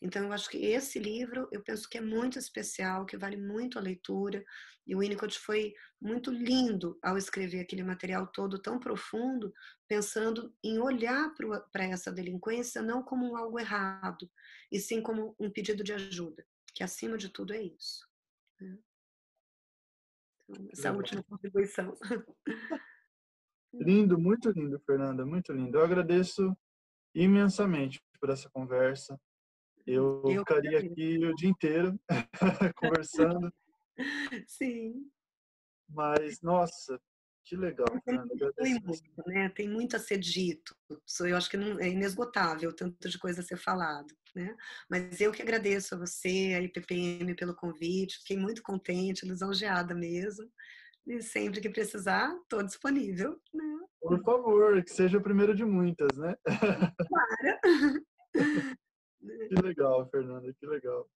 Então, 0.00 0.24
eu 0.24 0.32
acho 0.32 0.48
que 0.48 0.56
esse 0.56 0.98
livro, 0.98 1.48
eu 1.52 1.62
penso 1.62 1.88
que 1.88 1.98
é 1.98 2.00
muito 2.00 2.38
especial, 2.38 3.04
que 3.04 3.16
vale 3.16 3.36
muito 3.36 3.78
a 3.78 3.82
leitura. 3.82 4.42
E 4.86 4.94
o 4.94 5.00
Winnicott 5.00 5.38
foi 5.38 5.74
muito 6.00 6.30
lindo 6.30 6.98
ao 7.02 7.18
escrever 7.18 7.60
aquele 7.60 7.82
material 7.82 8.26
todo 8.28 8.60
tão 8.60 8.80
profundo, 8.80 9.52
pensando 9.86 10.54
em 10.64 10.78
olhar 10.78 11.34
para 11.70 11.84
essa 11.84 12.10
delinquência 12.10 12.80
não 12.80 13.02
como 13.02 13.36
algo 13.36 13.60
errado, 13.60 14.30
e 14.72 14.80
sim 14.80 15.02
como 15.02 15.36
um 15.38 15.50
pedido 15.50 15.84
de 15.84 15.92
ajuda, 15.92 16.46
que 16.74 16.82
acima 16.82 17.18
de 17.18 17.28
tudo 17.28 17.52
é 17.52 17.62
isso. 17.62 18.08
Né? 18.58 18.78
Então, 20.48 20.68
essa 20.72 20.88
é 20.88 20.90
a 20.90 20.94
última 20.94 21.22
contribuição. 21.24 21.94
Lindo, 23.74 24.18
muito 24.18 24.50
lindo, 24.50 24.80
Fernanda, 24.86 25.26
muito 25.26 25.52
lindo. 25.52 25.76
Eu 25.76 25.84
agradeço 25.84 26.56
imensamente 27.14 28.00
por 28.20 28.30
essa 28.30 28.48
conversa. 28.50 29.18
Eu, 29.86 30.22
eu 30.26 30.40
ficaria 30.40 30.78
aqui 30.78 31.24
o 31.24 31.34
dia 31.34 31.48
inteiro 31.48 31.98
conversando, 32.76 33.50
Sim. 34.46 35.10
Mas, 35.88 36.40
nossa, 36.42 37.00
que 37.44 37.56
legal. 37.56 37.86
Tem, 38.04 38.80
muito, 38.80 39.22
né? 39.26 39.48
Tem 39.50 39.68
muito 39.68 39.96
a 39.96 39.98
ser 39.98 40.18
dito. 40.18 40.76
Eu 41.20 41.36
acho 41.36 41.48
que 41.48 41.56
não, 41.56 41.80
é 41.80 41.88
inesgotável 41.88 42.74
tanto 42.74 43.08
de 43.08 43.18
coisa 43.18 43.40
a 43.40 43.44
ser 43.44 43.56
falado. 43.56 44.14
Né? 44.34 44.54
Mas 44.88 45.20
eu 45.20 45.32
que 45.32 45.42
agradeço 45.42 45.94
a 45.94 45.98
você, 45.98 46.54
a 46.54 46.60
IPPM, 46.60 47.34
pelo 47.34 47.56
convite. 47.56 48.18
Fiquei 48.18 48.36
muito 48.36 48.62
contente, 48.62 49.26
lisonjeada 49.26 49.94
mesmo. 49.94 50.46
E 51.06 51.22
sempre 51.22 51.60
que 51.60 51.70
precisar, 51.70 52.30
estou 52.42 52.62
disponível. 52.62 53.40
Né? 53.52 53.78
Por 54.00 54.22
favor, 54.22 54.84
que 54.84 54.90
seja 54.90 55.16
a 55.16 55.22
primeira 55.22 55.54
de 55.54 55.64
muitas, 55.64 56.16
né? 56.18 56.36
Para! 56.44 57.60
que 58.32 59.54
legal, 59.62 60.08
Fernanda, 60.10 60.52
que 60.58 60.66
legal. 60.66 61.06